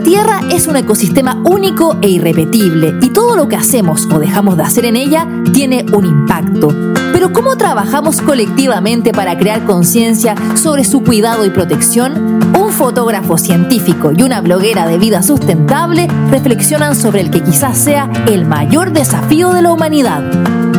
Tierra 0.00 0.40
es 0.50 0.66
un 0.66 0.76
ecosistema 0.76 1.42
único 1.44 1.96
e 2.00 2.08
irrepetible 2.08 2.94
y 3.02 3.10
todo 3.10 3.36
lo 3.36 3.48
que 3.48 3.56
hacemos 3.56 4.08
o 4.12 4.18
dejamos 4.18 4.56
de 4.56 4.62
hacer 4.62 4.86
en 4.86 4.96
ella 4.96 5.28
tiene 5.52 5.84
un 5.92 6.06
impacto. 6.06 6.68
Pero 7.12 7.32
¿cómo 7.32 7.56
trabajamos 7.56 8.22
colectivamente 8.22 9.12
para 9.12 9.36
crear 9.38 9.64
conciencia 9.64 10.34
sobre 10.54 10.84
su 10.84 11.02
cuidado 11.02 11.44
y 11.44 11.50
protección? 11.50 12.40
Un 12.58 12.70
fotógrafo 12.70 13.36
científico 13.36 14.12
y 14.16 14.22
una 14.22 14.40
bloguera 14.40 14.86
de 14.86 14.98
vida 14.98 15.22
sustentable 15.22 16.08
reflexionan 16.30 16.96
sobre 16.96 17.20
el 17.20 17.30
que 17.30 17.42
quizás 17.42 17.76
sea 17.76 18.10
el 18.26 18.46
mayor 18.46 18.92
desafío 18.92 19.52
de 19.52 19.60
la 19.62 19.72
humanidad. 19.72 20.22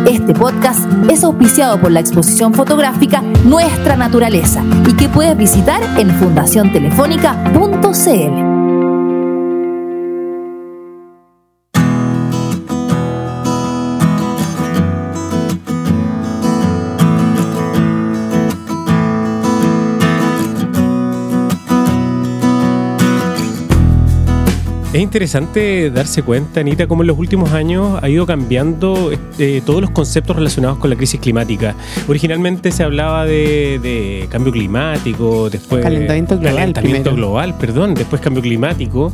Este 0.07 0.33
podcast 0.33 0.79
es 1.09 1.23
auspiciado 1.23 1.79
por 1.79 1.91
la 1.91 1.99
exposición 1.99 2.53
fotográfica 2.53 3.21
Nuestra 3.45 3.95
Naturaleza 3.95 4.63
y 4.87 4.93
que 4.93 5.09
puedes 5.09 5.37
visitar 5.37 5.81
en 5.97 6.09
fundaciontelefónica.cl. 6.11 8.50
Es 25.01 25.05
interesante 25.05 25.89
darse 25.89 26.21
cuenta, 26.21 26.59
Anita, 26.59 26.85
cómo 26.85 27.01
en 27.01 27.07
los 27.07 27.17
últimos 27.17 27.53
años 27.53 27.97
ha 28.03 28.07
ido 28.07 28.27
cambiando 28.27 29.11
eh, 29.39 29.63
todos 29.65 29.81
los 29.81 29.89
conceptos 29.89 30.35
relacionados 30.35 30.77
con 30.77 30.91
la 30.91 30.95
crisis 30.95 31.19
climática. 31.19 31.73
Originalmente 32.07 32.71
se 32.71 32.83
hablaba 32.83 33.25
de, 33.25 34.27
cambio 34.29 34.51
climático, 34.51 35.49
después 35.49 35.81
calentamiento 35.81 36.37
global, 36.37 36.55
calentamiento 36.55 37.15
global, 37.15 37.55
perdón, 37.57 37.95
después 37.95 38.21
cambio 38.21 38.43
climático. 38.43 39.11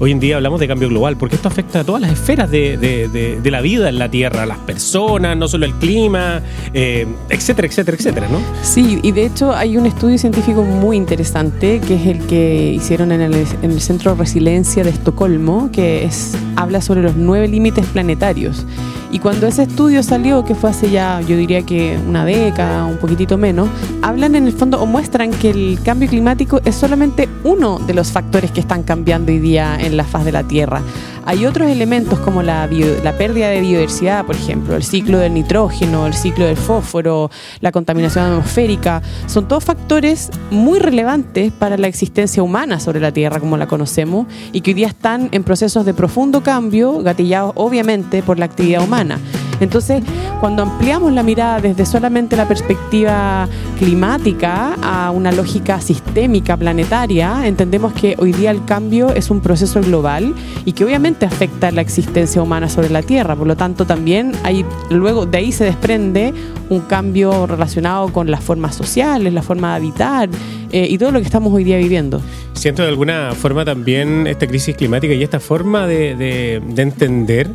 Hoy 0.00 0.10
en 0.10 0.18
día 0.18 0.34
hablamos 0.34 0.58
de 0.58 0.66
cambio 0.66 0.88
global, 0.88 1.16
porque 1.16 1.36
esto 1.36 1.46
afecta 1.46 1.80
a 1.80 1.84
todas 1.84 2.02
las 2.02 2.10
esferas 2.10 2.50
de, 2.50 3.40
la 3.44 3.60
vida 3.60 3.88
en 3.90 4.00
la 4.00 4.10
Tierra, 4.10 4.44
las 4.44 4.58
personas, 4.58 5.36
no 5.36 5.46
solo 5.46 5.66
el 5.66 5.74
clima, 5.74 6.42
eh, 6.74 7.06
etcétera, 7.28 7.68
etcétera, 7.68 7.96
etcétera, 7.96 8.28
¿no? 8.28 8.40
Sí, 8.62 8.98
y 9.04 9.12
de 9.12 9.26
hecho 9.26 9.54
hay 9.54 9.76
un 9.76 9.86
estudio 9.86 10.18
científico 10.18 10.64
muy 10.64 10.96
interesante 10.96 11.80
que 11.86 11.94
es 11.94 12.06
el 12.08 12.26
que 12.26 12.72
hicieron 12.72 13.12
en 13.12 13.20
el, 13.20 13.34
en 13.34 13.70
el 13.70 13.80
Centro 13.80 14.10
de 14.10 14.18
Resiliencia 14.18 14.82
de 14.82 14.90
Estocolmo 14.90 15.27
que 15.72 16.04
es, 16.04 16.36
habla 16.56 16.80
sobre 16.80 17.02
los 17.02 17.16
nueve 17.16 17.48
límites 17.48 17.86
planetarios. 17.86 18.64
Y 19.10 19.20
cuando 19.20 19.46
ese 19.46 19.62
estudio 19.62 20.02
salió, 20.02 20.44
que 20.44 20.54
fue 20.54 20.70
hace 20.70 20.90
ya, 20.90 21.20
yo 21.22 21.36
diría 21.36 21.62
que 21.62 21.98
una 22.06 22.24
década, 22.24 22.84
un 22.84 22.98
poquitito 22.98 23.38
menos, 23.38 23.68
hablan 24.02 24.34
en 24.34 24.46
el 24.46 24.52
fondo 24.52 24.80
o 24.80 24.86
muestran 24.86 25.30
que 25.30 25.50
el 25.50 25.78
cambio 25.82 26.08
climático 26.08 26.60
es 26.64 26.74
solamente 26.74 27.28
uno 27.44 27.78
de 27.78 27.94
los 27.94 28.12
factores 28.12 28.50
que 28.50 28.60
están 28.60 28.82
cambiando 28.82 29.32
hoy 29.32 29.38
día 29.38 29.78
en 29.80 29.96
la 29.96 30.04
faz 30.04 30.24
de 30.24 30.32
la 30.32 30.42
Tierra. 30.42 30.82
Hay 31.28 31.44
otros 31.44 31.68
elementos 31.68 32.18
como 32.20 32.42
la, 32.42 32.66
la 33.04 33.18
pérdida 33.18 33.50
de 33.50 33.60
biodiversidad, 33.60 34.24
por 34.24 34.34
ejemplo, 34.34 34.74
el 34.74 34.82
ciclo 34.82 35.18
del 35.18 35.34
nitrógeno, 35.34 36.06
el 36.06 36.14
ciclo 36.14 36.46
del 36.46 36.56
fósforo, 36.56 37.30
la 37.60 37.70
contaminación 37.70 38.24
atmosférica. 38.24 39.02
Son 39.26 39.46
todos 39.46 39.62
factores 39.62 40.30
muy 40.50 40.78
relevantes 40.78 41.52
para 41.52 41.76
la 41.76 41.86
existencia 41.86 42.42
humana 42.42 42.80
sobre 42.80 42.98
la 43.00 43.12
Tierra 43.12 43.40
como 43.40 43.58
la 43.58 43.66
conocemos 43.66 44.26
y 44.52 44.62
que 44.62 44.70
hoy 44.70 44.74
día 44.76 44.86
están 44.86 45.28
en 45.32 45.44
procesos 45.44 45.84
de 45.84 45.92
profundo 45.92 46.42
cambio, 46.42 47.02
gatillados 47.02 47.52
obviamente 47.56 48.22
por 48.22 48.38
la 48.38 48.46
actividad 48.46 48.82
humana. 48.82 49.18
Entonces, 49.60 50.02
cuando 50.40 50.62
ampliamos 50.62 51.12
la 51.12 51.22
mirada 51.22 51.60
desde 51.60 51.86
solamente 51.86 52.36
la 52.36 52.46
perspectiva 52.46 53.48
climática 53.78 54.74
a 54.82 55.10
una 55.10 55.32
lógica 55.32 55.80
sistémica, 55.80 56.56
planetaria, 56.56 57.46
entendemos 57.46 57.92
que 57.92 58.14
hoy 58.18 58.32
día 58.32 58.50
el 58.50 58.64
cambio 58.64 59.10
es 59.10 59.30
un 59.30 59.40
proceso 59.40 59.80
global 59.80 60.34
y 60.64 60.72
que 60.72 60.84
obviamente 60.84 61.26
afecta 61.26 61.70
la 61.70 61.80
existencia 61.80 62.42
humana 62.42 62.68
sobre 62.68 62.90
la 62.90 63.02
Tierra. 63.02 63.36
Por 63.36 63.46
lo 63.46 63.56
tanto, 63.56 63.86
también 63.86 64.32
hay, 64.44 64.64
luego 64.90 65.26
de 65.26 65.38
ahí 65.38 65.52
se 65.52 65.64
desprende 65.64 66.34
un 66.68 66.80
cambio 66.80 67.46
relacionado 67.46 68.12
con 68.12 68.30
las 68.30 68.42
formas 68.42 68.74
sociales, 68.74 69.32
la 69.32 69.42
forma 69.42 69.70
de 69.70 69.76
habitar 69.76 70.28
eh, 70.70 70.86
y 70.88 70.98
todo 70.98 71.10
lo 71.12 71.18
que 71.18 71.24
estamos 71.24 71.52
hoy 71.52 71.64
día 71.64 71.78
viviendo. 71.78 72.20
Siento 72.52 72.82
de 72.82 72.88
alguna 72.88 73.32
forma 73.34 73.64
también 73.64 74.26
esta 74.26 74.46
crisis 74.46 74.76
climática 74.76 75.14
y 75.14 75.22
esta 75.22 75.40
forma 75.40 75.86
de, 75.86 76.60
entender 76.76 77.48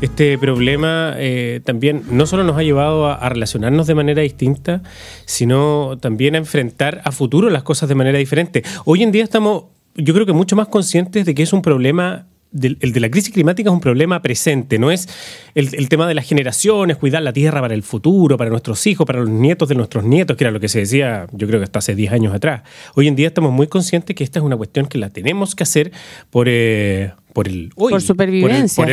este 0.00 0.36
problema 0.36 1.14
eh, 1.16 1.47
también 1.64 2.02
no 2.10 2.26
solo 2.26 2.44
nos 2.44 2.56
ha 2.56 2.62
llevado 2.62 3.06
a, 3.06 3.28
relacionarnos 3.28 3.86
de 3.86 3.94
manera 3.94 4.22
distinta, 4.22 4.82
sino 5.24 5.98
también 6.00 6.34
a 6.34 6.38
enfrentar 6.38 7.00
a 7.04 7.12
futuro 7.12 7.50
las 7.50 7.62
cosas 7.62 7.88
de 7.88 7.94
manera 7.94 8.18
diferente. 8.18 8.62
Hoy 8.84 9.02
en 9.02 9.12
día 9.12 9.24
estamos, 9.24 9.64
yo 9.94 10.14
creo 10.14 10.26
que 10.26 10.32
mucho 10.32 10.56
más 10.56 10.68
conscientes 10.68 11.26
de 11.26 11.34
que 11.34 11.42
es 11.42 11.52
un 11.52 11.62
problema 11.62 12.26
el 12.52 12.92
de 12.92 13.00
la 13.00 13.10
crisis 13.10 13.32
climática 13.32 13.68
es 13.68 13.74
un 13.74 13.80
problema 13.80 14.22
presente, 14.22 14.78
no 14.78 14.90
es 14.90 15.08
el, 15.54 15.88
tema 15.88 16.06
de 16.06 16.14
las 16.14 16.26
generaciones, 16.26 16.96
cuidar 16.96 17.22
la 17.22 17.32
tierra 17.32 17.60
para 17.60 17.74
el 17.74 17.82
futuro, 17.82 18.36
para 18.36 18.50
nuestros 18.50 18.86
hijos, 18.86 19.06
para 19.06 19.20
los 19.20 19.28
nietos 19.28 19.68
de 19.68 19.74
nuestros 19.74 20.04
nietos, 20.04 20.36
que 20.36 20.44
era 20.44 20.50
lo 20.50 20.60
que 20.60 20.68
se 20.68 20.80
decía 20.80 21.26
yo 21.32 21.46
creo 21.46 21.60
que 21.60 21.64
hasta 21.64 21.80
hace 21.80 21.94
10 21.94 22.12
años 22.12 22.34
atrás. 22.34 22.62
Hoy 22.94 23.08
en 23.08 23.16
día 23.16 23.28
estamos 23.28 23.52
muy 23.52 23.66
conscientes 23.66 24.16
que 24.16 24.24
esta 24.24 24.38
es 24.38 24.44
una 24.44 24.56
cuestión 24.56 24.86
que 24.86 24.98
la 24.98 25.10
tenemos 25.10 25.54
que 25.54 25.62
hacer 25.62 25.92
por... 26.30 26.46
Eh, 26.48 27.12
por 27.34 27.46
el 27.46 27.70
hoy, 27.76 27.92
por 27.92 28.02
supervivencia 28.02 28.84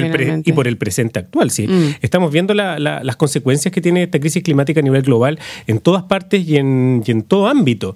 y 0.44 0.52
por 0.52 0.68
el 0.68 0.78
presente 0.78 1.18
actual. 1.18 1.50
Sí. 1.50 1.68
Mm. 1.68 1.96
Estamos 2.02 2.32
viendo 2.32 2.54
las 2.54 3.16
consecuencias 3.16 3.74
que 3.74 3.82
tiene 3.82 4.04
esta 4.04 4.20
crisis 4.20 4.44
climática 4.44 4.82
a 4.82 4.84
nivel 4.84 5.02
global 5.02 5.40
en 5.66 5.80
todas 5.80 6.04
partes 6.04 6.48
y 6.48 6.58
en, 6.58 7.02
y 7.04 7.12
en 7.12 7.24
todo 7.24 7.48
ámbito. 7.48 7.96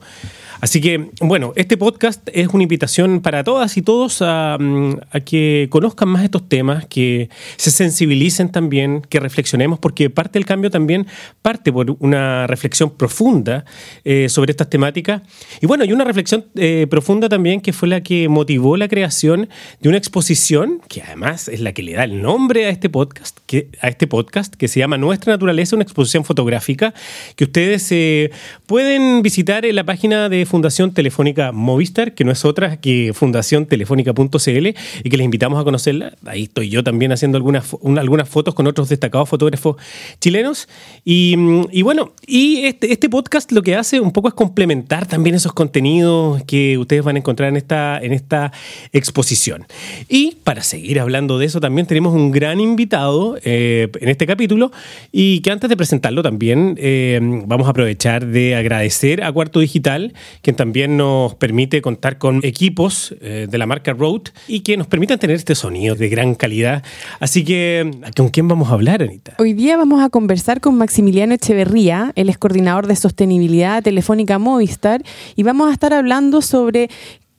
Así 0.62 0.82
que, 0.82 1.12
bueno, 1.22 1.54
este 1.56 1.78
podcast 1.78 2.28
es 2.34 2.50
una 2.50 2.64
invitación 2.64 3.22
para 3.22 3.46
todas 3.46 3.78
y 3.78 3.82
todos 3.82 4.20
mm, 4.20 4.92
a, 5.10 5.20
que 5.22 5.68
conozcan 5.70 6.10
más 6.10 6.26
estos 6.26 6.50
temas, 6.50 6.86
que 6.86 7.30
se 7.56 7.72
sensibilicen 7.72 8.50
también, 8.50 9.02
que 9.08 9.22
reflexionemos, 9.22 9.80
porque 9.80 10.10
parte 10.10 10.38
del 10.38 10.46
cambio 10.46 10.70
también 10.70 11.08
parte 11.42 11.72
por 11.72 11.96
una 12.00 12.46
reflexión 12.46 12.90
profunda 12.90 13.64
eh, 14.04 14.28
sobre 14.28 14.52
estas 14.52 14.70
temáticas. 14.70 15.22
Y 15.62 15.66
bueno, 15.66 15.86
hay 15.86 15.94
una 15.94 16.04
reflexión 16.04 16.46
eh, 16.56 16.88
profunda 16.90 17.30
también 17.30 17.62
que 17.62 17.72
fue 17.72 17.88
la 17.88 18.02
que 18.02 18.28
motivó 18.28 18.76
la 18.76 18.90
creación 18.90 19.48
de 19.80 19.88
una 19.88 19.98
exposición, 19.98 20.82
que 20.90 21.02
además 21.02 21.48
es 21.48 21.62
la 21.62 21.72
que 21.72 21.84
le 21.84 21.94
da 21.94 22.04
el 22.04 22.22
nombre 22.22 22.66
a 22.66 22.70
este 22.70 22.90
podcast, 22.90 23.38
que, 23.46 23.70
a 23.80 23.88
este 23.88 24.08
podcast, 24.08 24.56
que 24.56 24.68
se 24.68 24.82
llama 24.82 24.98
Nuestra 24.98 25.32
Naturaleza, 25.32 25.78
una 25.78 25.84
exposición 25.84 26.26
fotográfica, 26.26 26.94
que 27.38 27.46
ustedes 27.46 27.90
eh, 27.92 28.32
pueden 28.66 29.22
visitar 29.22 29.66
en 29.66 29.76
la 29.76 29.86
página 29.86 30.28
de 30.28 30.49
Fundación 30.50 30.94
Telefónica 30.94 31.52
Movistar, 31.52 32.14
que 32.14 32.26
no 32.26 32.32
es 32.32 32.44
otra 32.44 32.78
que 32.78 33.14
fundaciontelefónica.cl 33.14 34.68
y 35.04 35.10
que 35.10 35.18
les 35.18 35.26
invitamos 35.26 35.60
a 35.60 35.64
conocerla. 35.64 36.14
Ahí 36.26 36.44
estoy 36.44 36.70
yo 36.70 36.84
también 36.84 37.12
haciendo 37.12 37.38
algunas, 37.38 37.76
algunas 37.98 38.28
fotos 38.28 38.54
con 38.54 38.68
otros 38.68 38.90
destacados 38.90 39.30
fotógrafos 39.30 39.78
chilenos. 40.20 40.68
Y, 41.06 41.36
y 41.72 41.82
bueno, 41.84 42.14
y 42.28 42.66
este, 42.66 42.92
este, 42.92 43.10
podcast 43.10 43.52
lo 43.52 43.62
que 43.62 43.76
hace 43.76 44.00
un 44.00 44.12
poco 44.12 44.28
es 44.28 44.34
complementar 44.34 45.08
también 45.08 45.36
esos 45.36 45.54
contenidos 45.54 46.44
que 46.44 46.78
ustedes 46.78 47.04
van 47.04 47.16
a 47.16 47.20
encontrar 47.20 47.50
en 47.50 47.58
esta, 47.58 48.00
en 48.02 48.14
esta 48.14 48.52
exposición. 48.92 49.66
Y 50.08 50.38
para 50.44 50.64
seguir 50.64 51.00
hablando 51.00 51.38
de 51.38 51.46
eso, 51.46 51.60
también 51.60 51.88
tenemos 51.88 52.14
un 52.14 52.32
gran 52.32 52.60
invitado 52.60 53.38
eh, 53.44 53.90
en 54.00 54.10
este 54.10 54.26
capítulo 54.26 54.72
y 55.12 55.42
que 55.42 55.52
antes 55.52 55.70
de 55.70 55.78
presentarlo 55.78 56.24
también 56.24 56.76
eh, 56.80 57.20
vamos 57.46 57.68
a 57.68 57.72
aprovechar 57.72 58.26
de 58.26 58.56
agradecer 58.56 59.24
a 59.24 59.32
Cuarto 59.32 59.60
Digital, 59.60 60.14
quien 60.42 60.56
también 60.56 60.98
nos 60.98 61.36
permite 61.36 61.82
contar 61.82 62.18
con 62.18 62.40
equipos 62.44 63.16
eh, 63.22 63.48
de 63.50 63.58
la 63.58 63.66
marca 63.66 63.94
Rode 63.94 64.32
y 64.48 64.62
que 64.62 64.78
nos 64.78 64.88
permitan 64.88 65.20
tener 65.20 65.36
este 65.36 65.56
sonido 65.56 65.96
de 65.96 66.10
gran 66.10 66.36
calidad. 66.36 66.84
Así 67.20 67.44
que, 67.44 67.92
¿con 68.16 68.30
quién 68.30 68.48
vamos 68.48 68.70
a 68.70 68.74
hablar, 68.74 69.04
Anita? 69.04 69.34
Hoy 69.38 69.54
día 69.54 69.78
vamos 69.78 70.02
a 70.02 70.10
conversar 70.10 70.62
con 70.62 70.76
Maximiliano 70.76 71.34
Echeverría, 71.34 72.12
él 72.16 72.30
es 72.30 72.38
coordinador 72.38 72.88
de 72.88 72.96
sostenibilidad 72.96 73.84
telefónica 73.84 74.40
Movistar, 74.40 75.04
y 75.36 75.44
vamos 75.44 75.70
a 75.70 75.74
estar 75.74 75.94
hablando 75.94 76.42
sobre 76.42 76.90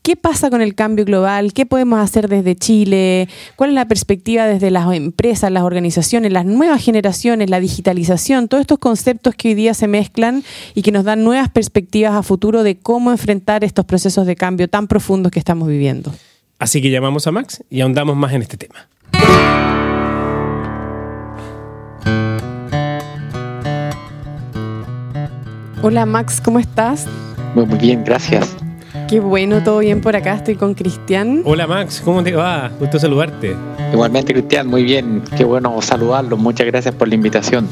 ¿Qué 0.02 0.16
pasa 0.16 0.48
con 0.48 0.62
el 0.62 0.74
cambio 0.74 1.04
global? 1.04 1.52
¿Qué 1.52 1.66
podemos 1.66 2.00
hacer 2.00 2.28
desde 2.28 2.56
Chile? 2.56 3.28
¿Cuál 3.56 3.70
es 3.70 3.74
la 3.74 3.86
perspectiva 3.86 4.46
desde 4.46 4.70
las 4.70 4.90
empresas, 4.94 5.52
las 5.52 5.62
organizaciones, 5.62 6.32
las 6.32 6.46
nuevas 6.46 6.82
generaciones, 6.82 7.50
la 7.50 7.60
digitalización? 7.60 8.48
Todos 8.48 8.62
estos 8.62 8.78
conceptos 8.78 9.34
que 9.34 9.48
hoy 9.48 9.54
día 9.54 9.74
se 9.74 9.88
mezclan 9.88 10.42
y 10.74 10.80
que 10.80 10.90
nos 10.90 11.04
dan 11.04 11.22
nuevas 11.22 11.50
perspectivas 11.50 12.14
a 12.14 12.22
futuro 12.22 12.62
de 12.62 12.78
cómo 12.78 13.10
enfrentar 13.10 13.62
estos 13.62 13.84
procesos 13.84 14.26
de 14.26 14.36
cambio 14.36 14.68
tan 14.68 14.88
profundos 14.88 15.32
que 15.32 15.38
estamos 15.38 15.68
viviendo. 15.68 16.14
Así 16.58 16.80
que 16.80 16.90
llamamos 16.90 17.26
a 17.26 17.32
Max 17.32 17.62
y 17.68 17.82
ahondamos 17.82 18.16
más 18.16 18.32
en 18.32 18.40
este 18.40 18.56
tema. 18.56 18.88
Hola 25.82 26.06
Max, 26.06 26.40
¿cómo 26.42 26.58
estás? 26.58 27.06
Muy, 27.54 27.66
muy 27.66 27.78
bien, 27.78 28.02
gracias. 28.02 28.56
Qué 29.10 29.18
bueno, 29.18 29.60
todo 29.64 29.80
bien 29.80 30.00
por 30.00 30.14
acá. 30.14 30.34
Estoy 30.34 30.54
con 30.54 30.72
Cristian. 30.72 31.42
Hola 31.44 31.66
Max, 31.66 32.00
¿cómo 32.04 32.22
te 32.22 32.30
va? 32.30 32.70
Gusto 32.78 32.96
saludarte. 32.96 33.56
Igualmente, 33.92 34.32
Cristian, 34.32 34.68
muy 34.68 34.84
bien. 34.84 35.24
Qué 35.36 35.42
bueno 35.42 35.82
saludarlo. 35.82 36.36
Muchas 36.36 36.64
gracias 36.68 36.94
por 36.94 37.08
la 37.08 37.16
invitación. 37.16 37.66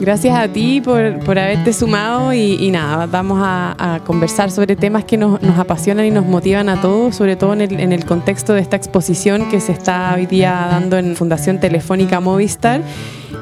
Gracias 0.00 0.34
a 0.34 0.48
ti 0.48 0.80
por, 0.80 1.18
por 1.26 1.38
haberte 1.38 1.74
sumado 1.74 2.32
y, 2.32 2.70
nada, 2.70 3.04
vamos 3.04 3.38
a, 3.42 4.00
conversar 4.06 4.50
sobre 4.50 4.76
temas 4.76 5.04
que 5.04 5.18
nos, 5.18 5.42
nos, 5.42 5.58
apasionan 5.58 6.06
y 6.06 6.10
nos 6.10 6.24
motivan 6.24 6.70
a 6.70 6.80
todos, 6.80 7.16
sobre 7.16 7.36
todo 7.36 7.52
en 7.52 7.60
el, 7.60 7.80
en 7.80 7.92
el 7.92 8.06
contexto 8.06 8.54
de 8.54 8.62
esta 8.62 8.76
exposición 8.76 9.50
que 9.50 9.60
se 9.60 9.72
está 9.72 10.14
hoy 10.14 10.24
día 10.24 10.68
dando 10.70 10.96
en 10.96 11.16
Fundación 11.16 11.60
Telefónica 11.60 12.20
Movistar 12.20 12.80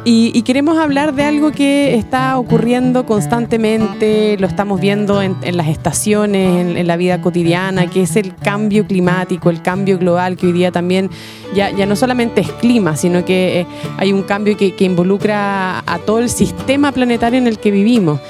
y, 0.05 0.43
queremos 0.43 0.79
hablar 0.79 1.15
de 1.15 1.25
algo 1.25 1.53
que 1.53 1.95
está 1.95 2.39
ocurriendo 2.39 3.07
constantemente, 3.07 4.37
lo 4.39 4.47
estamos 4.47 4.81
viendo 4.81 5.21
en, 5.23 5.37
las 5.57 5.69
estaciones, 5.69 6.77
en, 6.77 6.87
la 6.87 6.97
vida 6.97 7.21
cotidiana, 7.21 7.89
que 7.89 8.03
es 8.03 8.17
el 8.17 8.35
cambio 8.35 8.87
climático, 8.87 9.51
el 9.51 9.63
cambio 9.63 9.99
global, 9.99 10.37
que 10.37 10.47
hoy 10.47 10.53
día 10.53 10.73
también 10.73 11.11
ya, 11.55 11.71
no 11.87 11.97
solamente 11.97 12.41
es 12.41 12.51
clima, 12.53 12.97
sino 12.97 13.25
que 13.25 13.61
eh, 13.61 13.67
hay 13.97 14.13
un 14.13 14.23
cambio 14.23 14.57
que, 14.57 14.75
involucra 14.79 15.81
a 15.81 15.99
todo 15.99 16.21
el 16.21 16.31
sistema 16.31 16.93
planetario 16.93 17.39
en 17.39 17.47
el 17.47 17.59
que 17.59 17.71
vivimos. 17.71 18.21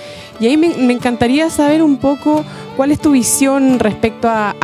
Y 0.41 0.47
ahí 0.47 0.57
me, 0.57 0.93
encantaría 0.93 1.49
saber 1.51 1.83
un 1.83 1.97
poco 1.99 2.45
cuál 2.77 2.91
es 2.91 3.01
tu 3.01 3.13
visión 3.13 3.79
respecto 3.79 4.29
a 4.29 4.55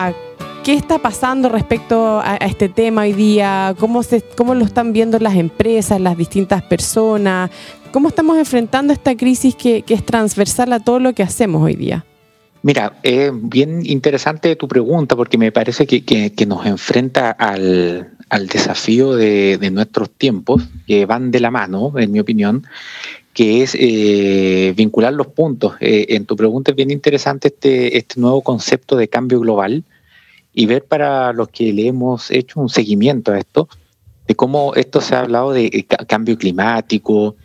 ¿Qué 0.65 0.75
está 0.75 1.01
pasando 1.01 1.49
respecto 1.49 2.21
a, 2.21 2.37
este 2.37 2.69
tema 2.69 3.03
hoy 3.03 3.15
día? 3.15 3.75
¿Cómo, 3.81 4.01
¿Cómo 4.37 4.55
lo 4.55 4.65
están 4.65 4.93
viendo 4.93 5.19
las 5.19 5.35
empresas, 5.35 6.01
las 6.01 6.17
distintas 6.17 6.63
personas? 6.63 7.51
¿Cómo 7.91 8.07
estamos 8.07 8.39
enfrentando 8.39 8.93
esta 8.93 9.17
crisis 9.17 9.57
que, 9.57 9.83
es 9.89 10.07
transversal 10.07 10.73
a 10.73 10.79
todo 10.79 11.01
lo 11.01 11.15
que 11.15 11.25
hacemos 11.25 11.63
hoy 11.63 11.75
día? 11.75 12.05
Mira, 12.63 12.97
es 13.03 13.33
bien 13.35 13.85
interesante 13.85 14.55
tu 14.55 14.69
pregunta 14.69 15.17
porque 15.17 15.37
me 15.37 15.51
parece 15.51 15.85
que, 15.85 16.47
nos 16.47 16.65
enfrenta 16.65 17.33
al, 17.33 18.13
desafío 18.49 19.17
de, 19.17 19.69
nuestros 19.73 20.11
tiempos, 20.11 20.63
que 20.87 21.07
van 21.07 21.33
de 21.33 21.41
la 21.41 21.51
mano, 21.51 21.93
en 21.97 22.13
mi 22.13 22.21
opinión, 22.21 22.65
que 23.35 23.65
es 23.65 23.77
eh, 23.77 24.75
vincular 24.77 25.13
los 25.13 25.27
puntos. 25.27 25.75
Eh, 25.81 26.07
en 26.11 26.25
tu 26.25 26.37
pregunta 26.37 26.71
es 26.71 26.77
bien 26.77 26.93
interesante 26.93 27.49
este, 27.49 27.99
este 27.99 28.21
nuevo 28.21 28.43
concepto 28.43 28.95
de 28.95 29.09
cambio 29.09 29.41
global, 29.41 29.83
y 30.55 30.67
ver 30.67 30.85
para 30.85 31.33
los 31.33 31.49
que 31.49 31.73
le 31.73 31.87
hemos 31.87 32.31
hecho 32.31 32.61
un 32.61 32.69
seguimiento 32.69 33.33
a 33.33 33.39
esto, 33.39 33.69
de 34.27 34.35
cómo 34.35 34.75
esto 34.75 35.01
se 35.01 35.15
ha 35.15 35.21
hablado 35.21 35.53
de 35.53 35.67
eh, 35.67 35.87
cambio 36.07 36.37
climático, 36.37 37.37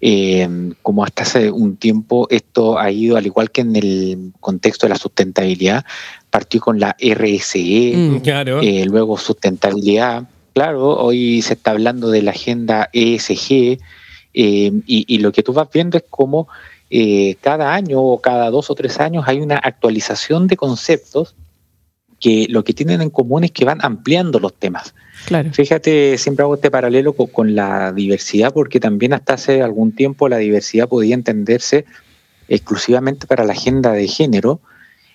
eh, 0.00 0.48
como 0.82 1.04
hasta 1.04 1.22
hace 1.22 1.50
un 1.50 1.76
tiempo 1.76 2.26
esto 2.30 2.78
ha 2.78 2.90
ido, 2.90 3.16
al 3.16 3.26
igual 3.26 3.50
que 3.50 3.62
en 3.62 3.76
el 3.76 4.32
contexto 4.40 4.86
de 4.86 4.90
la 4.90 4.98
sustentabilidad, 4.98 5.84
partió 6.30 6.60
con 6.60 6.78
la 6.78 6.94
RSE, 6.98 7.92
mm, 7.96 8.22
eh, 8.62 8.84
luego 8.86 9.16
sustentabilidad. 9.16 10.28
Claro, 10.52 10.96
hoy 10.96 11.42
se 11.42 11.54
está 11.54 11.70
hablando 11.70 12.10
de 12.10 12.22
la 12.22 12.32
agenda 12.32 12.90
ESG 12.92 13.78
y, 14.32 14.82
y, 14.86 15.18
lo 15.18 15.32
que 15.32 15.42
tú 15.42 15.54
vas 15.54 15.68
viendo 15.72 15.96
es 15.96 16.04
cómo 16.10 16.48
cada 17.40 17.74
año 17.74 18.00
o 18.02 18.20
cada 18.20 18.50
dos 18.50 18.70
o 18.70 18.74
tres 18.74 19.00
años 19.00 19.24
hay 19.26 19.40
una 19.40 19.56
actualización 19.56 20.46
de 20.46 20.56
conceptos 20.56 21.34
que 22.20 22.46
lo 22.48 22.64
que 22.64 22.72
tienen 22.72 23.02
en 23.02 23.10
común 23.10 23.44
es 23.44 23.50
que 23.50 23.64
van 23.64 23.78
ampliando 23.82 24.38
los 24.38 24.54
temas. 24.54 24.94
Claro. 25.26 25.50
Fíjate, 25.52 26.18
siempre 26.18 26.44
hago 26.44 26.54
este 26.54 26.70
paralelo 26.70 27.12
con, 27.14 27.54
la 27.54 27.92
diversidad, 27.92 28.52
porque 28.52 28.80
también 28.80 29.12
hasta 29.12 29.34
hace 29.34 29.62
algún 29.62 29.92
tiempo 29.92 30.28
la 30.28 30.38
diversidad 30.38 30.88
podía 30.88 31.14
entenderse 31.14 31.84
exclusivamente 32.48 33.26
para 33.26 33.44
la 33.44 33.52
agenda 33.52 33.92
de 33.92 34.06
género, 34.06 34.60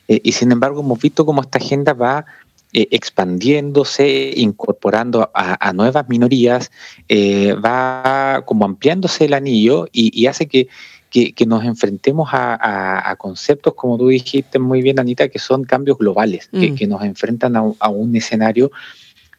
eh, 0.07 0.19
y 0.23 0.33
sin 0.33 0.51
embargo 0.51 0.81
hemos 0.81 0.99
visto 0.99 1.25
cómo 1.25 1.41
esta 1.41 1.59
agenda 1.59 1.93
va 1.93 2.25
eh, 2.73 2.87
expandiéndose, 2.91 4.33
incorporando 4.35 5.31
a, 5.33 5.73
nuevas 5.73 6.07
minorías, 6.09 6.71
eh, 7.07 7.53
va 7.53 8.43
como 8.45 8.65
ampliándose 8.65 9.25
el 9.25 9.33
anillo 9.33 9.87
y 9.91 10.25
hace 10.25 10.47
que 10.47 10.67
que, 11.11 11.45
nos 11.45 11.65
enfrentemos 11.65 12.29
a, 12.31 13.15
conceptos, 13.19 13.73
como 13.73 13.97
tú 13.97 14.07
dijiste 14.07 14.59
muy 14.59 14.81
bien, 14.81 14.97
Anita, 14.97 15.27
que 15.27 15.39
son 15.39 15.65
cambios 15.65 15.97
globales, 15.97 16.47
que, 16.47 16.71
mm. 16.71 16.89
nos 16.89 17.03
enfrentan 17.03 17.55
a, 17.57 17.89
un 17.89 18.15
escenario 18.15 18.71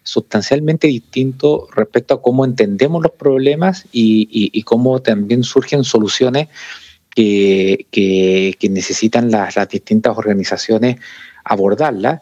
sustancialmente 0.03 0.87
distinto 0.87 1.69
respecto 1.75 2.15
a 2.15 2.23
cómo 2.23 2.45
entendemos 2.45 3.03
los 3.03 3.13
problemas 3.13 3.87
y, 3.91 4.63
cómo 4.65 5.01
también 5.01 5.45
surgen 5.45 5.83
soluciones 5.83 6.49
que, 7.15 8.57
necesitan 8.71 9.31
las, 9.31 9.57
las, 9.57 9.69
distintas 9.71 10.17
organizaciones 10.19 10.97
abordarlas 11.43 12.21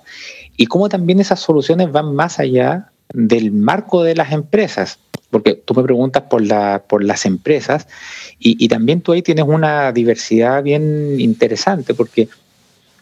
y 0.56 0.66
cómo 0.66 0.88
también 0.88 1.18
esas 1.18 1.40
soluciones 1.40 1.90
van 1.90 2.14
más 2.14 2.38
allá 2.38 2.92
del 3.12 3.52
marco 3.52 4.02
de 4.02 4.14
las 4.14 4.32
empresas 4.32 4.98
porque 5.30 5.54
tú 5.54 5.74
me 5.74 5.82
preguntas 5.82 6.24
por, 6.24 6.42
la, 6.42 6.84
por 6.86 7.02
las 7.04 7.24
empresas 7.24 7.86
y, 8.38 8.68
también 8.68 9.00
tú 9.00 9.12
ahí 9.12 9.22
tienes 9.22 9.44
una 9.46 9.92
diversidad 9.92 10.62
bien 10.62 11.20
interesante 11.20 11.94
porque 11.94 12.28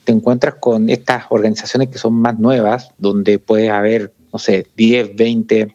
te 0.04 0.12
encuentras 0.12 0.54
con 0.56 0.90
estas 0.90 1.24
organizaciones 1.30 1.88
que 1.88 1.98
son 1.98 2.14
más 2.14 2.38
nuevas, 2.38 2.90
donde 2.98 3.38
puede 3.38 3.70
haber, 3.70 4.12
no 4.32 4.38
sé, 4.38 4.66
10, 4.76 5.16
20 5.16 5.74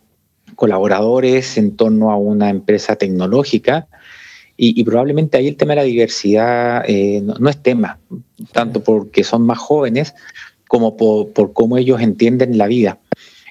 colaboradores 0.56 1.58
en 1.58 1.76
torno 1.76 2.12
a 2.12 2.18
una 2.18 2.50
empresa 2.50 2.96
tecnológica 2.96 3.88
y, 4.56 4.84
probablemente 4.84 5.38
ahí 5.38 5.48
el 5.48 5.58
tema 5.58 5.72
de 5.72 5.78
la 5.78 5.84
diversidad 5.84 6.84
eh, 6.88 7.22
no, 7.22 7.50
es 7.50 7.58
tema, 7.58 8.00
tanto 8.52 8.84
porque 8.84 9.24
son 9.24 9.42
más 9.42 9.58
jóvenes 9.58 10.14
como 10.68 10.96
por, 10.96 11.34
por 11.34 11.54
cómo 11.54 11.78
ellos 11.78 12.02
entienden 12.02 12.58
la 12.58 12.68
vida. 12.68 13.00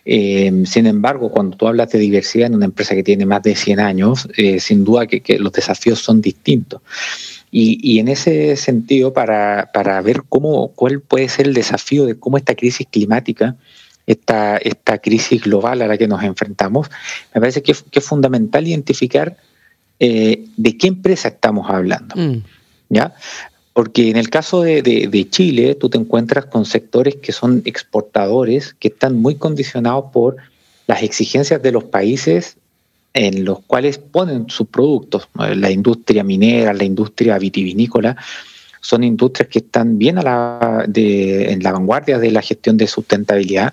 Eh, 0.05 0.65
sin 0.67 0.87
embargo, 0.87 1.31
cuando 1.31 1.57
tú 1.57 1.69
hablas 1.69 1.91
de 1.91 1.99
diversidad 1.99 2.49
en 2.49 2.57
una 2.57 2.65
empresa 2.65 2.95
que 2.95 3.03
tiene 3.03 3.25
más 3.25 3.43
de 3.43 3.55
100 3.55 3.81
años, 3.81 4.29
eh, 4.37 4.59
sin 4.59 4.85
duda 4.85 5.07
que, 5.07 5.39
los 5.39 5.53
desafíos 5.53 6.01
son 6.01 6.21
distintos. 6.21 6.81
Y, 7.55 7.99
en 7.99 8.09
ese 8.09 8.57
sentido, 8.57 9.13
para, 9.13 9.69
ver 10.03 10.23
cómo, 10.29 10.69
cuál 10.69 11.01
puede 11.01 11.29
ser 11.29 11.47
el 11.47 11.55
desafío 11.55 12.07
de 12.07 12.19
cómo 12.19 12.39
esta 12.39 12.55
crisis 12.55 12.87
climática, 12.91 13.57
esta, 14.07 14.57
esta 14.57 14.99
crisis 14.99 15.43
global 15.43 15.83
a 15.83 15.87
la 15.87 15.99
que 15.99 16.09
nos 16.09 16.23
enfrentamos, 16.23 16.91
me 17.35 17.41
parece 17.41 17.63
que, 17.63 17.73
es 17.73 18.05
fundamental 18.05 18.67
identificar 18.67 19.37
eh, 20.01 20.47
de 20.57 20.77
qué 20.79 20.87
empresa 20.87 21.29
estamos 21.29 21.69
hablando. 21.69 22.17
Mm. 22.17 22.43
¿Ya? 22.89 23.15
Porque 23.73 24.11
en 24.11 24.17
el 24.17 24.29
caso 24.29 24.63
de, 24.63 25.27
Chile, 25.31 25.75
tú 25.75 25.89
te 25.89 25.99
encuentras 25.99 26.47
con 26.47 26.67
sectores 26.67 27.17
que 27.17 27.33
son 27.33 27.63
exportadores, 27.65 28.75
que 28.75 28.89
están 28.89 29.21
muy 29.21 29.37
condicionados 29.37 30.07
por 30.13 30.37
las 30.87 31.03
exigencias 31.03 31.63
de 31.63 31.73
los 31.73 31.85
países 31.85 32.57
en 33.15 33.45
los 33.45 33.61
cuales 33.61 33.99
ponen 33.99 34.49
sus 34.49 34.69
productos. 34.69 35.29
La 35.35 35.71
industria 35.71 36.23
minera, 36.23 36.75
la 36.75 36.85
industria 36.85 37.39
vitivinícola, 37.39 38.17
son 38.81 39.05
industrias 39.05 39.49
que 39.49 39.61
están 39.61 39.99
bien 39.99 40.19
a 40.19 40.23
la, 40.23 40.87
en 40.95 41.63
la 41.63 41.73
vanguardia 41.73 42.19
de 42.19 42.31
la 42.31 42.43
gestión 42.43 42.77
de 42.77 42.87
sustentabilidad, 42.87 43.73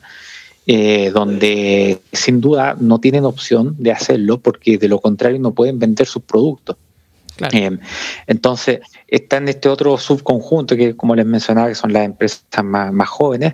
eh, 0.67 1.09
donde 1.11 1.99
sin 2.13 2.39
duda 2.39 2.77
no 2.79 2.99
tienen 2.99 3.25
opción 3.25 3.75
de 3.79 3.91
hacerlo 3.91 4.39
porque 4.39 4.77
de 4.77 4.87
lo 4.87 4.99
contrario 4.99 5.39
no 5.39 5.51
pueden 5.51 5.79
vender 5.79 6.05
sus 6.05 6.21
productos. 6.21 6.77
Eh, 7.51 7.77
entonces, 8.27 8.79
está 9.07 9.37
en 9.37 9.49
este 9.49 9.69
otro 9.69 9.97
subconjunto 9.97 10.75
que, 10.75 10.95
como 10.95 11.15
les 11.15 11.25
mencionaba, 11.25 11.67
que 11.67 11.75
son 11.75 11.93
las 11.93 12.05
empresas 12.05 12.43
más, 12.63 13.09
jóvenes, 13.09 13.53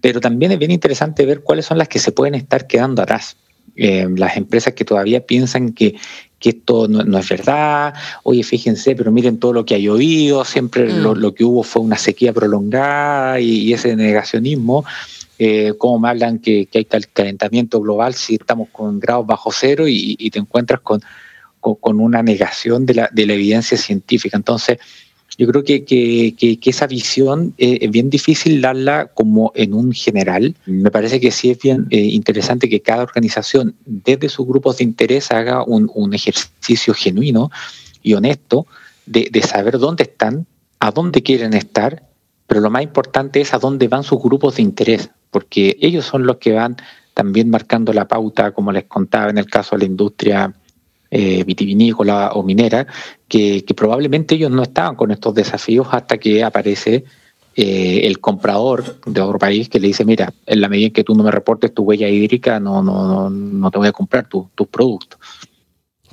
pero 0.00 0.20
también 0.20 0.52
es 0.52 0.58
bien 0.58 0.70
interesante 0.70 1.26
ver 1.26 1.42
cuáles 1.42 1.66
son 1.66 1.78
las 1.78 1.88
que 1.88 1.98
se 1.98 2.12
pueden 2.12 2.34
estar 2.34 2.66
quedando 2.66 3.02
atrás. 3.02 3.36
Eh, 3.76 4.08
las 4.16 4.36
empresas 4.36 4.74
que 4.74 4.84
todavía 4.84 5.24
piensan 5.24 5.72
que, 5.72 5.96
esto 6.40 6.88
no, 6.88 7.18
es 7.18 7.28
verdad, 7.28 7.94
oye, 8.22 8.42
fíjense, 8.42 8.94
pero 8.94 9.10
miren 9.10 9.38
todo 9.38 9.52
lo 9.52 9.64
que 9.64 9.74
ha 9.74 9.78
llovido, 9.78 10.44
siempre 10.44 10.84
mm. 10.84 11.02
lo, 11.02 11.34
que 11.34 11.44
hubo 11.44 11.62
fue 11.62 11.82
una 11.82 11.98
sequía 11.98 12.32
prolongada 12.32 13.40
y, 13.40 13.72
ese 13.72 13.94
negacionismo. 13.96 14.84
Eh, 15.40 15.74
como 15.78 16.00
me 16.00 16.08
hablan 16.08 16.38
que, 16.38 16.68
hay 16.72 16.84
calentamiento 16.84 17.80
global 17.80 18.14
si 18.14 18.34
estamos 18.36 18.68
con 18.70 18.98
grados 18.98 19.26
bajo 19.26 19.52
cero 19.52 19.84
y 19.86 20.30
te 20.30 20.38
encuentras 20.38 20.80
con 20.80 21.00
con, 21.60 22.00
una 22.00 22.22
negación 22.22 22.86
de 22.86 22.94
la, 22.94 23.10
de 23.12 23.26
la, 23.26 23.34
evidencia 23.34 23.76
científica. 23.76 24.36
Entonces, 24.36 24.78
yo 25.36 25.46
creo 25.46 25.62
que, 25.62 25.84
que, 25.84 26.58
esa 26.64 26.86
visión 26.86 27.54
eh, 27.58 27.78
es 27.82 27.90
bien 27.90 28.10
difícil 28.10 28.60
darla 28.60 29.06
como 29.06 29.52
en 29.54 29.72
un 29.72 29.92
general. 29.92 30.56
Me 30.66 30.90
parece 30.90 31.20
que 31.20 31.30
sí 31.30 31.50
es 31.50 31.58
bien 31.60 31.86
eh, 31.90 32.00
interesante 32.00 32.68
que 32.68 32.80
cada 32.80 33.04
organización 33.04 33.76
desde 33.86 34.28
sus 34.28 34.46
grupos 34.46 34.78
de 34.78 34.84
interés 34.84 35.30
haga 35.30 35.62
un, 35.62 36.12
ejercicio 36.12 36.92
genuino 36.92 37.50
y 38.02 38.14
honesto 38.14 38.66
de, 39.06 39.28
de, 39.30 39.42
saber 39.42 39.78
dónde 39.78 40.04
están, 40.04 40.46
a 40.80 40.90
dónde 40.90 41.22
quieren 41.22 41.54
estar, 41.54 42.02
pero 42.48 42.60
lo 42.60 42.70
más 42.70 42.82
importante 42.82 43.40
es 43.40 43.54
a 43.54 43.58
dónde 43.58 43.86
van 43.86 44.02
sus 44.02 44.20
grupos 44.20 44.56
de 44.56 44.62
interés, 44.62 45.10
porque 45.30 45.76
ellos 45.80 46.04
son 46.04 46.26
los 46.26 46.38
que 46.38 46.52
van 46.52 46.76
también 47.14 47.50
marcando 47.50 47.92
la 47.92 48.08
pauta, 48.08 48.52
como 48.52 48.72
les 48.72 48.84
contaba 48.84 49.30
en 49.30 49.38
el 49.38 49.46
caso 49.46 49.76
de 49.76 49.80
la 49.80 49.86
industria 49.86 50.54
eh, 51.10 51.42
vitivinícola 51.44 52.32
o 52.34 52.42
minera, 52.42 52.86
que, 53.26 53.64
probablemente 53.76 54.34
ellos 54.34 54.50
no 54.50 54.62
estaban 54.62 54.96
con 54.96 55.10
estos 55.10 55.34
desafíos 55.34 55.86
hasta 55.90 56.18
que 56.18 56.42
aparece 56.42 57.04
eh, 57.56 58.00
el 58.04 58.20
comprador 58.20 59.00
de 59.06 59.20
otro 59.20 59.38
país 59.38 59.68
que 59.68 59.80
le 59.80 59.88
dice, 59.88 60.04
mira, 60.04 60.32
en 60.46 60.60
la 60.60 60.68
medida 60.68 60.88
en 60.88 60.92
que 60.92 61.04
tú 61.04 61.14
no 61.14 61.22
me 61.24 61.30
reportes 61.30 61.72
tu 61.72 61.82
huella 61.82 62.08
hídrica, 62.08 62.60
no, 62.60 62.82
no, 62.82 63.30
no 63.30 63.70
te 63.70 63.78
voy 63.78 63.88
a 63.88 63.92
comprar 63.92 64.28
tus 64.28 64.68
productos. 64.68 65.18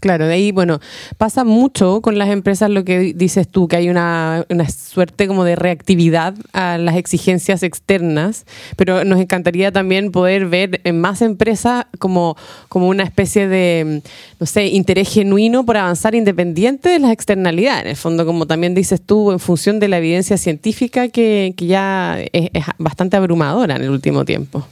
Claro, 0.05 0.27
de 0.27 0.35
ahí, 0.35 0.51
bueno, 0.51 0.81
pasa 1.17 1.43
mucho 1.43 1.99
con 1.99 2.19
las 2.19 2.29
empresas 2.29 2.69
lo 2.69 2.85
que 2.85 3.15
dices 3.15 3.47
tú, 3.47 3.67
que 3.67 3.77
hay 3.77 3.89
una, 3.89 4.45
una, 4.51 4.69
suerte 4.69 5.25
como 5.25 5.43
de 5.43 5.55
reactividad 5.55 6.35
a 6.53 6.77
las 6.77 6.97
exigencias 6.97 7.63
externas, 7.63 8.45
pero 8.75 9.03
nos 9.03 9.19
encantaría 9.19 9.71
también 9.71 10.11
poder 10.11 10.45
ver 10.45 10.79
en 10.83 11.01
más 11.01 11.23
empresas 11.23 11.87
como, 11.97 12.37
como 12.69 12.87
una 12.87 13.01
especie 13.01 13.47
de, 13.47 14.03
no 14.39 14.45
sé, 14.45 14.67
interés 14.67 15.11
genuino 15.11 15.65
por 15.65 15.75
avanzar 15.75 16.13
independiente 16.13 16.89
de 16.89 16.99
las 16.99 17.09
externalidades. 17.09 17.85
En 17.85 17.89
el 17.89 17.95
fondo, 17.95 18.27
como 18.27 18.45
también 18.45 18.75
dices 18.75 19.01
tú, 19.01 19.31
en 19.31 19.39
función 19.39 19.79
de 19.79 19.87
la 19.87 19.97
evidencia 19.97 20.37
científica 20.37 21.09
que, 21.09 21.55
que 21.57 21.65
ya 21.65 22.19
es, 22.31 22.51
es 22.53 22.63
bastante 22.77 23.17
abrumadora 23.17 23.77
en 23.77 23.81
el 23.81 23.89
último 23.89 24.23
tiempo. 24.23 24.67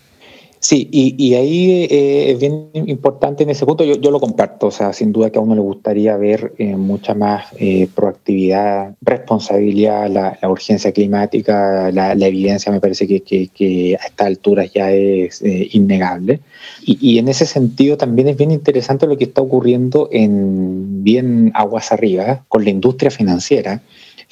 Sí, 0.63 0.87
y, 0.93 1.33
ahí 1.33 1.87
eh, 1.91 2.31
es 2.31 2.39
bien 2.39 2.69
importante 2.73 3.43
en 3.43 3.49
ese 3.49 3.65
punto, 3.65 3.83
yo, 3.83 4.11
lo 4.11 4.19
comparto, 4.21 4.67
o 4.67 4.71
sea, 4.71 4.93
sin 4.93 5.11
duda 5.11 5.29
que 5.29 5.37
a 5.37 5.41
uno 5.41 5.55
le 5.55 5.59
gustaría 5.59 6.15
ver 6.15 6.53
eh, 6.57 6.77
mucha 6.77 7.13
más 7.13 7.47
eh, 7.59 7.89
proactividad, 7.93 8.95
responsabilidad, 9.01 10.09
la, 10.09 10.39
urgencia 10.49 10.93
climática, 10.93 11.91
la, 11.91 12.13
evidencia 12.13 12.71
me 12.71 12.79
parece 12.79 13.05
que, 13.07 13.97
a 14.01 14.05
esta 14.05 14.25
altura 14.25 14.63
ya 14.63 14.89
es 14.93 15.41
innegable. 15.43 16.39
Y, 16.85 16.97
y, 17.01 17.19
en 17.19 17.27
ese 17.27 17.45
sentido 17.45 17.97
también 17.97 18.29
es 18.29 18.37
bien 18.37 18.51
interesante 18.51 19.05
lo 19.05 19.17
que 19.17 19.25
está 19.25 19.41
ocurriendo 19.41 20.07
en 20.13 21.03
bien 21.03 21.51
aguas 21.55 21.91
arriba 21.91 22.45
con 22.47 22.63
la 22.63 22.69
industria 22.69 23.11
financiera 23.11 23.81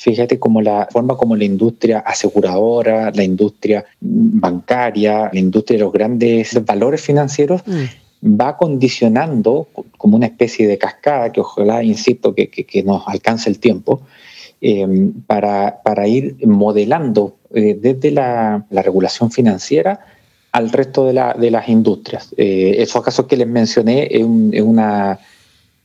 Fíjate 0.02 0.40
cómo 0.40 0.64
la 0.64 0.88
forma 0.92 1.16
como 1.16 1.36
la 1.36 1.44
industria 1.44 2.00
aseguradora, 2.00 3.12
la 3.12 3.24
industria 3.24 3.86
bancaria, 4.00 5.30
la 5.32 5.40
industria 5.40 5.78
de 5.78 5.84
los 5.84 5.94
grandes 5.94 6.66
valores 6.66 7.04
financieros 7.04 7.62
mm. 7.68 8.42
va 8.42 8.58
condicionando 8.58 9.68
como 10.00 10.18
una 10.18 10.26
especie 10.26 10.68
de 10.68 10.80
cascada 10.80 11.32
que 11.32 11.42
ojalá, 11.42 11.84
insisto, 11.84 12.34
que, 12.34 12.84
nos 12.84 13.08
alcance 13.08 13.48
el 13.48 13.60
tiempo, 13.60 14.02
em, 14.60 15.14
para, 15.28 16.08
ir 16.08 16.36
modelando 16.48 17.36
eh, 17.54 17.78
desde 17.80 18.10
la, 18.10 18.66
regulación 18.72 19.30
financiera 19.30 20.00
al 20.52 20.72
resto 20.72 21.06
de, 21.06 21.14
las 21.14 21.70
industrias. 21.70 22.34
Eh, 22.38 22.78
esos 22.80 23.04
casos 23.04 23.28
que 23.28 23.38
les 23.38 23.48
mencioné 23.48 24.08
es, 24.10 24.24
una, 24.24 25.20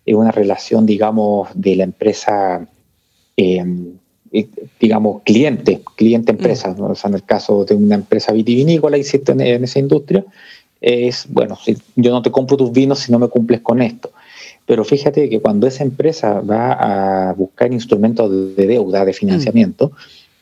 es 0.06 0.14
una 0.14 0.30
relación, 0.30 0.86
digamos, 0.86 1.50
de 1.54 1.76
la 1.76 1.84
empresa 1.84 2.66
em, 3.36 3.98
digamos, 4.80 5.22
cliente, 5.22 5.80
cliente 5.96 6.32
empresa. 6.32 6.74
Mm. 6.76 6.82
O 6.82 6.94
sea, 6.94 7.08
en 7.08 7.14
el 7.14 7.24
caso 7.24 7.64
de 7.64 7.74
una 7.74 7.94
empresa 7.94 8.32
vitivinícola, 8.32 8.96
existe 8.96 9.32
en, 9.32 9.40
en 9.40 9.64
esa 9.64 9.78
industria, 9.78 10.24
es, 10.80 11.26
bueno, 11.28 11.56
si 11.56 11.76
yo 11.96 12.10
no 12.10 12.22
te 12.22 12.30
compro 12.30 12.56
tus 12.56 12.70
vinos 12.72 13.00
si 13.00 13.12
no 13.12 13.18
me 13.18 13.28
cumples 13.28 13.60
con 13.60 13.80
esto. 13.82 14.10
Pero 14.66 14.84
fíjate 14.84 15.28
que 15.28 15.40
cuando 15.40 15.66
esa 15.66 15.84
empresa 15.84 16.40
va 16.40 17.28
a 17.28 17.32
buscar 17.32 17.72
instrumentos 17.72 18.56
de 18.56 18.66
deuda, 18.66 19.04
de 19.04 19.12
financiamiento, 19.12 19.88
mm. 19.88 19.92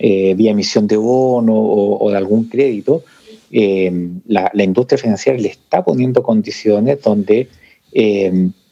eh, 0.01 0.35
vía 0.35 0.51
emisión 0.51 0.87
de 0.87 0.97
bono 0.97 1.55
o, 1.55 2.11
de 2.11 2.17
algún 2.17 2.49
crédito, 2.49 3.05
eh, 3.51 3.93
la, 4.27 4.51
industria 4.65 4.99
financiera 4.99 5.39
le 5.39 5.49
está 5.49 5.85
poniendo 5.85 6.23
condiciones 6.23 7.01
donde, 7.03 7.49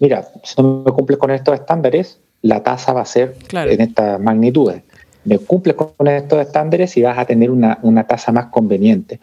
mira, 0.01 0.29
si 0.43 0.61
no 0.61 0.83
me 0.85 0.93
cumples 0.93 1.19
con 1.19 1.31
estos 1.31 1.55
estándares, 1.55 2.19
la 2.41 2.63
tasa 2.63 2.93
va 2.93 3.03
a 3.03 3.07
ser 3.07 3.37
en 3.53 3.81
estas 3.81 4.21
magnitudes 4.21 4.83
me 5.25 5.39
cumples 5.39 5.77
con 5.77 6.09
estos 6.09 6.41
estándares 6.41 6.97
y 6.97 7.03
vas 7.03 7.19
a 7.19 7.25
tener 7.25 7.51
una, 7.51 8.07
tasa 8.07 8.33
más 8.33 8.47
conveniente. 8.47 9.21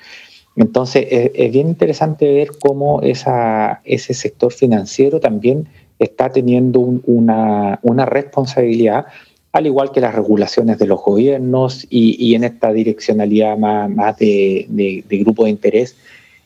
Entonces, 0.56 1.08
es, 1.10 1.52
bien 1.52 1.68
interesante 1.68 2.32
ver 2.32 2.52
cómo 2.60 3.02
esa, 3.02 3.82
ese 3.84 4.14
sector 4.14 4.52
financiero 4.52 5.20
también 5.20 5.68
está 6.00 6.30
teniendo 6.30 6.80
una, 6.80 8.06
responsabilidad, 8.06 9.06
al 9.52 9.66
igual 9.66 9.92
que 9.92 10.02
las 10.02 10.16
regulaciones 10.16 10.78
de 10.78 10.88
los 10.88 11.02
gobiernos 11.02 11.86
y, 11.90 12.34
en 12.36 12.44
esta 12.44 12.72
direccionalidad 12.72 13.58
más, 13.58 14.18
de, 14.18 15.04
grupo 15.10 15.44
de 15.44 15.52
interés 15.52 15.96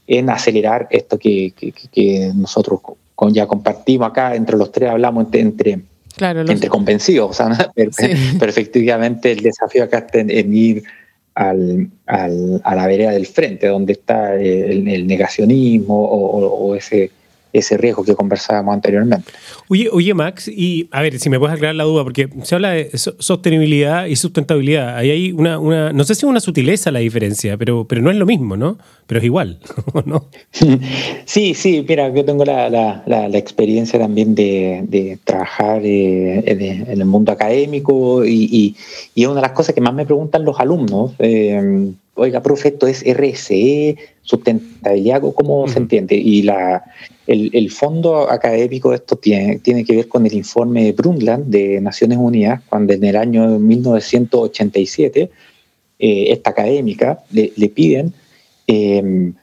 en 0.07 0.29
acelerar 0.29 0.87
esto 0.89 1.17
que, 1.17 1.53
nosotros 2.35 2.81
con, 3.15 3.33
ya 3.33 3.47
compartimos 3.47 4.09
acá, 4.09 4.35
entre 4.35 4.57
los 4.57 4.71
tres 4.71 4.89
hablamos 4.89 5.27
entre 5.33 5.81
Claro, 6.15 6.41
entre 6.41 6.69
convencidos, 6.69 7.31
o 7.31 7.33
sea, 7.33 7.71
pero, 7.75 8.49
efectivamente 8.49 9.31
el 9.31 9.41
desafío 9.41 9.83
acá 9.83 9.99
está 9.99 10.19
en, 10.19 10.53
ir 10.53 10.83
al, 11.35 11.89
al, 12.05 12.61
a 12.63 12.75
la 12.75 12.87
vereda 12.87 13.11
del 13.11 13.25
frente, 13.25 13.67
donde 13.67 13.93
está 13.93 14.35
el, 14.35 15.07
negacionismo 15.07 15.95
o, 15.95 16.75
ese 16.75 17.11
ese 17.53 17.77
riesgo 17.77 18.03
que 18.03 18.15
conversábamos 18.15 18.73
anteriormente. 18.73 19.31
Oye, 19.69 19.87
oye, 19.91 20.13
Max, 20.13 20.47
y 20.47 20.89
a 20.91 21.01
ver 21.01 21.19
si 21.19 21.29
me 21.29 21.39
puedes 21.39 21.55
aclarar 21.55 21.75
la 21.75 21.83
duda, 21.83 22.03
porque 22.03 22.27
se 22.41 22.55
habla 22.55 22.71
de 22.71 22.89
sostenibilidad 22.97 24.07
y 24.07 24.15
sustentabilidad. 24.15 24.97
Ahí 24.97 25.11
hay 25.11 25.31
una, 25.31 25.59
una, 25.59 25.93
no 25.93 26.03
sé 26.03 26.15
si 26.15 26.21
es 26.21 26.23
una 26.29 26.39
sutileza 26.39 26.91
la 26.91 26.99
diferencia, 26.99 27.55
pero, 27.57 27.85
pero 27.87 28.01
no 28.01 28.09
es 28.09 28.17
lo 28.17 28.25
mismo, 28.25 28.57
¿no? 28.57 28.77
Pero 29.05 29.19
es 29.19 29.25
igual, 29.25 29.59
¿no? 30.05 30.25
Sí, 31.25 31.53
sí, 31.53 31.85
mira, 31.87 32.13
yo 32.13 32.25
tengo 32.25 32.43
la, 32.43 32.69
la, 32.69 33.03
la, 33.05 33.37
experiencia 33.37 33.99
también 33.99 34.35
de, 34.35 34.83
de 34.87 35.17
trabajar 35.23 35.81
eh, 35.83 36.43
en 36.45 37.01
el 37.01 37.05
mundo 37.05 37.31
académico 37.31 38.25
y, 38.25 38.75
y, 39.15 39.21
es 39.21 39.27
una 39.27 39.37
de 39.37 39.47
las 39.47 39.51
cosas 39.51 39.73
que 39.75 39.81
más 39.81 39.93
me 39.93 40.05
preguntan 40.05 40.43
los 40.43 40.59
alumnos. 40.59 41.13
Eh, 41.19 41.93
oiga, 42.15 42.41
profe, 42.41 42.69
esto 42.69 42.87
es 42.87 43.03
RSE, 43.03 43.97
sustentabilidad, 44.21 45.21
¿cómo 45.33 45.67
se 45.67 45.79
entiende? 45.79 46.15
Y 46.15 46.43
la, 46.43 46.83
el, 47.27 47.71
fondo 47.71 48.29
académico 48.29 48.91
de 48.91 48.97
esto 48.97 49.15
tiene, 49.15 49.59
tiene 49.59 49.83
que 49.83 49.95
ver 49.95 50.07
con 50.07 50.25
el 50.25 50.33
informe 50.33 50.83
de 50.85 50.91
Brundtland 50.91 51.47
de 51.47 51.81
Naciones 51.81 52.17
Unidas, 52.19 52.61
cuando 52.69 52.93
en 52.93 53.03
el 53.03 53.15
año 53.15 53.59
1987, 53.59 55.29
eh, 55.99 56.25
esta 56.31 56.51
académica 56.51 57.19
le, 57.31 57.69
piden 57.69 58.13
em, 58.67 59.33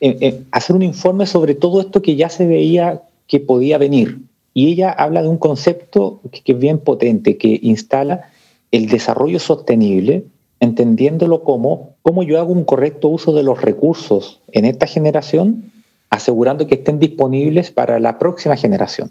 em, 0.00 0.16
em, 0.20 0.44
hacer 0.50 0.76
un 0.76 0.82
informe 0.82 1.26
sobre 1.26 1.54
todo 1.54 1.80
esto 1.80 2.02
que 2.02 2.16
ya 2.16 2.28
se 2.28 2.46
veía 2.46 3.02
que 3.26 3.40
podía 3.40 3.78
venir. 3.78 4.18
Y 4.52 4.72
ella 4.72 4.90
habla 4.90 5.22
de 5.22 5.28
un 5.28 5.38
concepto 5.38 6.20
que 6.44 6.52
es 6.52 6.58
bien 6.58 6.78
potente, 6.78 7.36
que 7.36 7.58
instala 7.62 8.30
el 8.72 8.86
desarrollo 8.88 9.38
sostenible 9.38 10.24
entendiéndolo 10.60 11.42
como 11.42 11.94
cómo 12.02 12.22
yo 12.22 12.38
hago 12.38 12.52
un 12.52 12.64
correcto 12.64 13.08
uso 13.08 13.32
de 13.32 13.42
los 13.42 13.60
recursos 13.62 14.40
en 14.52 14.66
esta 14.66 14.86
generación, 14.86 15.72
asegurando 16.10 16.66
que 16.66 16.76
estén 16.76 16.98
disponibles 16.98 17.70
para 17.70 17.98
la 17.98 18.18
próxima 18.18 18.56
generación. 18.56 19.10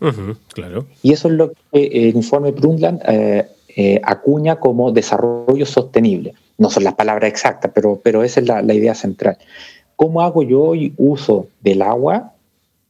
claro. 0.54 0.86
Y 1.02 1.12
eso 1.12 1.28
es 1.28 1.34
lo 1.34 1.52
que 1.52 1.86
el 1.86 2.16
informe 2.16 2.52
Brundtland 2.52 3.02
eh, 3.08 3.48
eh, 3.76 4.00
acuña 4.04 4.58
como 4.58 4.92
desarrollo 4.92 5.66
sostenible. 5.66 6.34
No 6.58 6.70
son 6.70 6.84
las 6.84 6.94
palabras 6.94 7.30
exactas, 7.30 7.72
pero, 7.74 8.00
pero 8.04 8.24
esa 8.24 8.42
es 8.42 8.48
la, 8.48 8.62
la 8.62 8.74
idea 8.74 8.94
central. 8.94 9.38
¿Cómo 9.96 10.22
hago 10.22 10.44
yo 10.44 10.74
uso 10.98 11.48
del 11.62 11.82
agua 11.82 12.34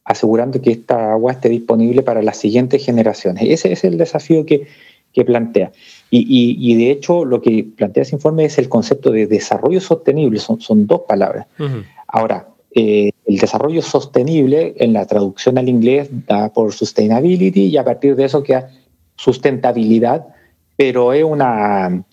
asegurando 0.04 0.60
que 0.60 0.72
esta 0.72 1.12
agua 1.12 1.32
esté 1.32 1.48
disponible 1.48 2.02
para 2.02 2.22
las 2.22 2.36
siguientes 2.36 2.84
generaciones? 2.84 3.44
Ese 3.48 3.72
es 3.72 3.84
el 3.84 3.96
desafío 3.96 4.44
que, 4.44 4.66
que 5.12 5.24
plantea. 5.24 5.72
Y, 6.12 6.74
de 6.74 6.90
hecho, 6.90 7.24
lo 7.24 7.40
que 7.40 7.64
plantea 7.76 8.02
ese 8.02 8.16
informe 8.16 8.44
es 8.44 8.58
el 8.58 8.68
concepto 8.68 9.12
de 9.12 9.28
desarrollo 9.28 9.80
sostenible, 9.80 10.40
son, 10.40 10.60
son 10.60 10.86
dos 10.86 11.02
palabras. 11.06 11.46
Ahora, 12.08 12.48
eh, 12.72 13.10
el 13.26 13.38
desarrollo 13.38 13.82
sostenible 13.82 14.74
en 14.76 14.92
la 14.92 15.06
traducción 15.06 15.58
al 15.58 15.68
inglés 15.68 16.08
da 16.26 16.52
por 16.52 16.72
sustainability 16.72 17.66
y 17.66 17.76
a 17.76 17.84
partir 17.84 18.16
de 18.16 18.24
eso 18.24 18.42
queda 18.42 18.70
sustentabilidad, 19.16 20.26
pero 20.76 21.12
es 21.12 21.24
una, 21.24 22.04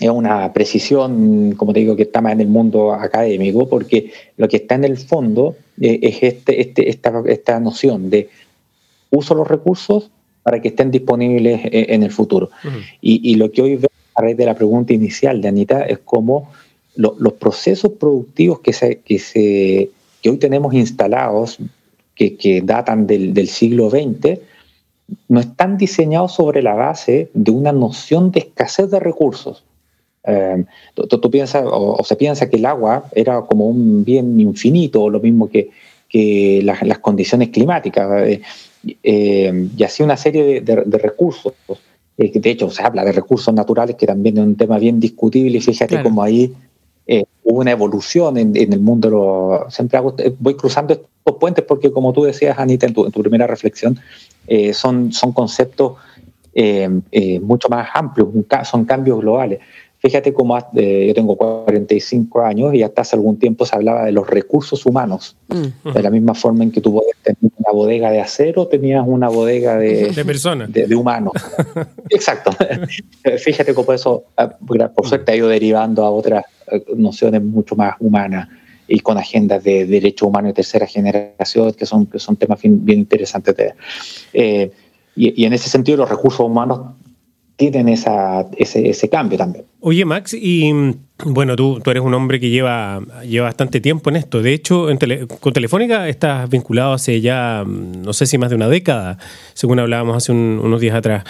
es 0.00 0.10
una 0.10 0.52
precisión, 0.52 1.54
como 1.56 1.72
te 1.72 1.80
digo, 1.80 1.96
que 1.96 2.04
está 2.04 2.20
más 2.20 2.32
en 2.32 2.40
el 2.42 2.48
mundo 2.48 2.92
académico, 2.92 3.68
porque 3.68 4.12
lo 4.36 4.48
que 4.48 4.58
está 4.58 4.74
en 4.74 4.84
el 4.84 4.96
fondo 4.96 5.56
eh, 5.80 5.98
es 6.02 6.22
este, 6.22 6.60
este, 6.60 6.88
esta, 6.88 7.22
esta 7.26 7.60
noción 7.60 8.10
de 8.10 8.28
uso 9.10 9.34
los 9.34 9.48
recursos 9.48 10.10
para 10.42 10.60
que 10.60 10.68
estén 10.68 10.90
disponibles 10.90 11.60
eh, 11.64 11.86
en 11.90 12.02
el 12.02 12.10
futuro. 12.10 12.50
y, 13.00 13.34
lo 13.36 13.50
que 13.50 13.62
hoy 13.62 13.76
veo 13.76 13.90
a 14.14 14.22
raíz 14.22 14.36
de 14.36 14.46
la 14.46 14.54
pregunta 14.54 14.92
inicial 14.92 15.40
de 15.40 15.48
Anita 15.48 15.82
es 15.82 15.98
cómo 15.98 16.50
los 16.96 17.32
procesos 17.34 17.92
productivos 17.92 18.58
que, 18.58 18.72
se, 18.72 18.98
que, 18.98 19.20
se, 19.20 19.90
que 20.20 20.30
hoy 20.30 20.38
tenemos 20.38 20.74
instalados, 20.74 21.58
que, 22.16 22.36
que 22.36 22.60
datan 22.60 23.06
del, 23.06 23.32
del, 23.32 23.46
siglo 23.46 23.88
XX, 23.88 24.40
no 25.28 25.38
están 25.38 25.78
diseñados 25.78 26.34
sobre 26.34 26.60
la 26.60 26.74
base 26.74 27.30
de 27.34 27.50
una 27.52 27.70
noción 27.70 28.32
de 28.32 28.40
escasez 28.40 28.90
de 28.90 28.98
recursos. 28.98 29.62
Eh, 30.24 30.64
tú, 30.94 31.30
piensas, 31.30 31.64
o, 31.66 32.02
se 32.04 32.16
piensa 32.16 32.50
que 32.50 32.56
el 32.56 32.66
agua 32.66 33.04
era 33.12 33.40
como 33.42 33.68
un 33.68 34.04
bien 34.04 34.38
infinito, 34.40 35.02
o 35.02 35.10
lo 35.10 35.20
mismo 35.20 35.48
que, 35.48 35.70
que 36.08 36.60
las, 36.64 36.82
las 36.82 36.98
condiciones 36.98 37.50
climáticas. 37.50 38.26
Eh, 38.26 38.42
eh, 39.02 39.68
y 39.76 39.82
así 39.82 40.02
una 40.02 40.16
serie 40.16 40.60
de, 40.60 40.98
recursos. 40.98 41.52
Eh, 42.16 42.38
de 42.38 42.50
hecho, 42.50 42.70
se 42.70 42.82
habla 42.82 43.04
de 43.04 43.12
recursos 43.12 43.52
naturales, 43.54 43.96
que 43.96 44.06
también 44.06 44.38
es 44.38 44.44
un 44.44 44.56
tema 44.56 44.78
bien 44.78 45.00
discutible, 45.00 45.58
y 45.58 45.60
fíjate 45.60 46.02
cómo 46.02 46.22
ahí 46.22 46.52
eh, 47.10 47.24
hubo 47.42 47.60
una 47.60 47.70
evolución 47.70 48.36
en, 48.36 48.54
el 48.54 48.80
mundo. 48.80 49.66
siempre 49.70 49.98
voy 50.38 50.54
cruzando 50.54 50.92
estos 50.92 51.38
puentes 51.40 51.64
porque, 51.64 51.90
como 51.90 52.12
tú 52.12 52.24
decías, 52.24 52.58
Anita, 52.58 52.86
en 52.86 52.92
tu, 52.92 53.10
primera 53.10 53.46
reflexión, 53.46 53.98
eh, 54.46 54.74
son, 54.74 55.10
son 55.10 55.32
conceptos 55.32 55.94
eh, 56.52 57.40
mucho 57.40 57.68
más 57.70 57.88
amplios, 57.94 58.28
son 58.64 58.84
cambios 58.84 59.20
globales. 59.20 59.60
Fíjate 60.08 60.32
cómo 60.32 60.58
yo 60.72 61.14
tengo 61.14 61.36
45 61.36 62.40
años 62.40 62.72
y 62.72 62.82
hasta 62.82 63.02
hace 63.02 63.14
algún 63.14 63.38
tiempo 63.38 63.66
se 63.66 63.76
hablaba 63.76 64.06
de 64.06 64.12
los 64.12 64.26
recursos 64.26 64.86
humanos. 64.86 65.36
Mm. 65.48 65.92
De 65.92 66.02
la 66.02 66.08
misma 66.08 66.32
forma 66.32 66.64
en 66.64 66.70
que 66.70 66.80
tú 66.80 66.94
podías 66.94 67.18
tener 67.22 67.52
una 67.58 67.72
bodega 67.74 68.10
de 68.10 68.18
acero, 68.22 68.66
tenías 68.68 69.04
una 69.06 69.28
bodega 69.28 69.76
de, 69.76 70.10
de 70.16 70.24
personas. 70.24 70.72
De, 70.72 70.96
humanos. 70.96 71.34
Exacto. 72.08 72.52
Fíjate 73.38 73.74
cómo 73.74 73.92
eso, 73.92 74.24
ah, 74.38 74.48
por 74.48 75.06
suerte, 75.06 75.32
ha 75.32 75.36
ido 75.36 75.48
derivando 75.48 76.02
a 76.06 76.10
otras 76.10 76.46
eh, 76.72 76.82
nociones 76.96 77.42
mucho 77.42 77.76
más 77.76 77.96
humanas 78.00 78.48
y 78.86 79.00
con 79.00 79.18
agendas 79.18 79.62
de 79.62 79.84
derechos 79.84 80.26
humanos 80.26 80.50
de 80.50 80.54
tercera 80.54 80.86
generación, 80.86 81.74
que 81.74 81.84
son, 81.84 82.06
que 82.06 82.18
son 82.18 82.36
temas 82.36 82.62
bien, 82.62 82.98
interesantes. 82.98 83.54
De, 83.54 83.74
eh, 84.32 84.72
y, 85.14 85.42
y, 85.42 85.44
en 85.44 85.52
ese 85.52 85.68
sentido, 85.68 85.98
los 85.98 86.08
recursos 86.08 86.40
humanos 86.40 86.80
tienen 87.58 87.88
esa, 87.88 88.46
ese, 88.56 88.88
ese 88.88 89.08
cambio 89.08 89.36
también. 89.36 89.64
Oye, 89.80 90.04
Max, 90.04 90.34
y 90.34 90.72
bueno, 91.24 91.56
tú, 91.56 91.80
tú 91.82 91.90
eres 91.90 92.02
un 92.02 92.14
hombre 92.14 92.38
que 92.38 92.48
lleva, 92.48 93.00
lleva 93.24 93.46
bastante 93.46 93.80
tiempo 93.80 94.10
en 94.10 94.16
esto. 94.16 94.40
De 94.40 94.52
hecho, 94.52 94.86
con 95.40 95.52
Telefónica 95.52 96.08
estás 96.08 96.48
vinculado 96.48 96.92
hace 96.92 97.20
ya, 97.20 97.64
no 97.66 98.12
sé 98.12 98.26
si 98.26 98.38
más 98.38 98.50
de 98.50 98.56
una 98.56 98.68
década, 98.68 99.18
según 99.54 99.80
hablábamos 99.80 100.16
hace 100.16 100.32
unos 100.32 100.80
días 100.80 100.94
atrás. 100.94 101.24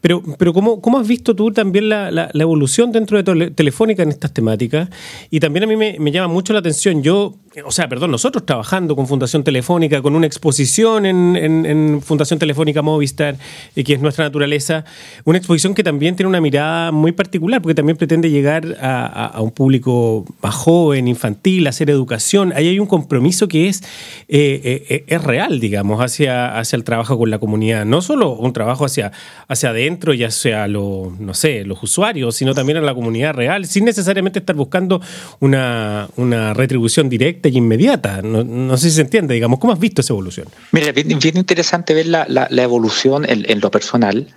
Pero, 0.00 0.22
pero 0.36 0.52
¿cómo, 0.52 0.80
¿cómo 0.80 0.98
has 0.98 1.06
visto 1.06 1.36
tú 1.36 1.52
también 1.52 1.88
la, 1.88 2.10
la, 2.10 2.30
evolución 2.34 2.92
dentro 2.92 3.22
de 3.22 3.50
Telefónica 3.50 4.02
en 4.02 4.08
estas 4.08 4.32
temáticas? 4.32 4.88
Y 5.30 5.38
también 5.38 5.64
a 5.64 5.66
mí 5.66 5.76
me, 5.76 5.96
me, 5.98 6.10
llama 6.10 6.26
mucho 6.26 6.52
la 6.52 6.58
atención, 6.58 7.02
yo, 7.02 7.36
o 7.64 7.70
sea, 7.70 7.88
perdón, 7.88 8.10
nosotros 8.10 8.44
trabajando 8.44 8.96
con 8.96 9.06
Fundación 9.06 9.44
Telefónica, 9.44 10.02
con 10.02 10.16
una 10.16 10.26
exposición 10.26 11.06
en, 11.06 11.36
en, 11.36 12.02
Fundación 12.02 12.38
Telefónica 12.38 12.82
Movistar, 12.82 13.36
eh, 13.76 13.84
que 13.84 13.94
es 13.94 14.00
nuestra 14.00 14.24
naturaleza, 14.24 14.84
una 15.24 15.38
exposición 15.38 15.74
que 15.74 15.84
también 15.84 16.16
tiene 16.16 16.28
una 16.28 16.40
mirada 16.40 16.90
muy 16.90 17.12
particular, 17.12 17.62
porque 17.62 17.74
también 17.82 17.96
pretende 17.96 18.30
llegar 18.30 18.78
a, 18.80 19.40
un 19.40 19.50
público 19.50 20.24
más 20.40 20.54
joven, 20.54 21.08
infantil, 21.08 21.66
hacer 21.66 21.90
educación. 21.90 22.52
Ahí 22.54 22.68
hay 22.68 22.78
un 22.78 22.86
compromiso 22.86 23.48
que 23.48 23.66
es, 23.66 23.82
eh, 24.28 24.86
eh, 24.88 25.04
es 25.08 25.20
real, 25.20 25.58
digamos, 25.58 26.00
hacia, 26.00 26.56
hacia 26.56 26.76
el 26.76 26.84
trabajo 26.84 27.18
con 27.18 27.28
la 27.28 27.40
comunidad. 27.40 27.84
No 27.84 28.00
solo 28.00 28.34
un 28.34 28.52
trabajo 28.52 28.84
hacia, 28.84 29.10
hacia 29.48 29.72
dentro, 29.72 30.14
ya 30.14 30.30
sea 30.30 30.68
lo, 30.68 31.12
no 31.18 31.34
sé, 31.34 31.64
los 31.64 31.82
usuarios, 31.82 32.36
sino 32.36 32.54
también 32.54 32.78
a 32.78 32.82
la 32.82 32.94
comunidad 32.94 33.34
real, 33.34 33.66
sin 33.66 33.84
necesariamente 33.84 34.38
estar 34.38 34.54
buscando 34.54 35.00
una, 35.40 36.08
una 36.14 36.54
retribución 36.54 37.08
directa 37.08 37.48
y 37.48 37.56
inmediata. 37.56 38.22
No, 38.22 38.76
sé 38.76 38.90
si 38.90 38.94
se 38.94 39.00
entiende, 39.00 39.34
digamos, 39.34 39.58
¿cómo 39.58 39.72
has 39.72 39.80
visto 39.80 40.02
esa 40.02 40.12
evolución? 40.12 40.46
Mira, 40.70 40.92
bien, 40.92 41.18
bien 41.18 41.36
interesante 41.36 41.94
ver 41.94 42.06
la, 42.06 42.26
la, 42.28 42.62
evolución 42.62 43.24
en, 43.28 43.60
lo 43.60 43.72
personal. 43.72 44.28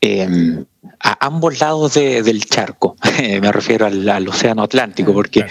Em, 0.00 0.64
a 0.98 1.26
ambos 1.26 1.60
lados 1.60 1.94
del 1.94 2.44
charco, 2.46 2.96
me 3.18 3.52
refiero 3.52 3.86
al, 3.86 4.28
Océano 4.28 4.62
Atlántico, 4.62 5.12
porque 5.12 5.44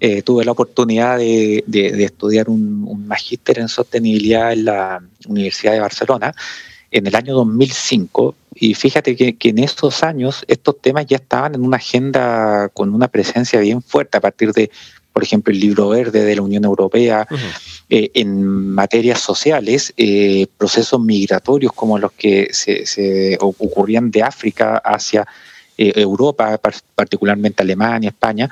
eh, 0.00 0.22
tuve 0.22 0.44
la 0.44 0.52
oportunidad 0.52 1.18
de, 1.18 1.64
estudiar 2.04 2.48
un, 2.48 2.84
un 2.86 3.06
magíster 3.06 3.58
en 3.58 3.68
sostenibilidad 3.68 4.52
en 4.52 4.64
la 4.66 5.02
Universidad 5.26 5.72
de 5.72 5.80
Barcelona 5.80 6.34
en 6.90 7.06
el 7.06 7.14
año 7.14 7.34
2005 7.34 8.34
y 8.54 8.74
fíjate 8.74 9.14
que, 9.14 9.36
en 9.48 9.58
esos 9.58 10.02
años 10.02 10.44
estos 10.48 10.80
temas 10.80 11.06
ya 11.06 11.16
estaban 11.16 11.54
en 11.54 11.62
una 11.62 11.76
agenda 11.76 12.68
con 12.70 12.94
una 12.94 13.08
presencia 13.08 13.60
bien 13.60 13.82
fuerte 13.82 14.18
a 14.18 14.20
partir 14.20 14.52
de, 14.52 14.70
por 15.18 15.24
ejemplo, 15.24 15.52
el 15.52 15.58
libro 15.58 15.88
verde 15.88 16.24
de 16.24 16.36
la 16.36 16.42
Unión 16.42 16.64
Europea, 16.64 17.26
eh, 17.90 18.08
en 18.14 18.70
materias 18.70 19.18
sociales, 19.18 19.92
eh, 19.96 20.46
procesos 20.56 21.00
migratorios 21.00 21.72
como 21.72 21.98
los 21.98 22.12
que 22.12 22.50
se, 22.52 23.36
ocurrían 23.40 24.12
de 24.12 24.22
África 24.22 24.76
hacia 24.76 25.26
eh, 25.76 25.92
Europa, 25.96 26.56
particularmente 26.94 27.64
Alemania, 27.64 28.10
España, 28.10 28.48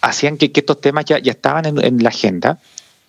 hacían 0.00 0.38
que, 0.38 0.50
estos 0.52 0.80
temas 0.80 1.04
ya, 1.04 1.18
estaban 1.18 1.66
en 1.66 2.02
la 2.02 2.08
agenda 2.08 2.58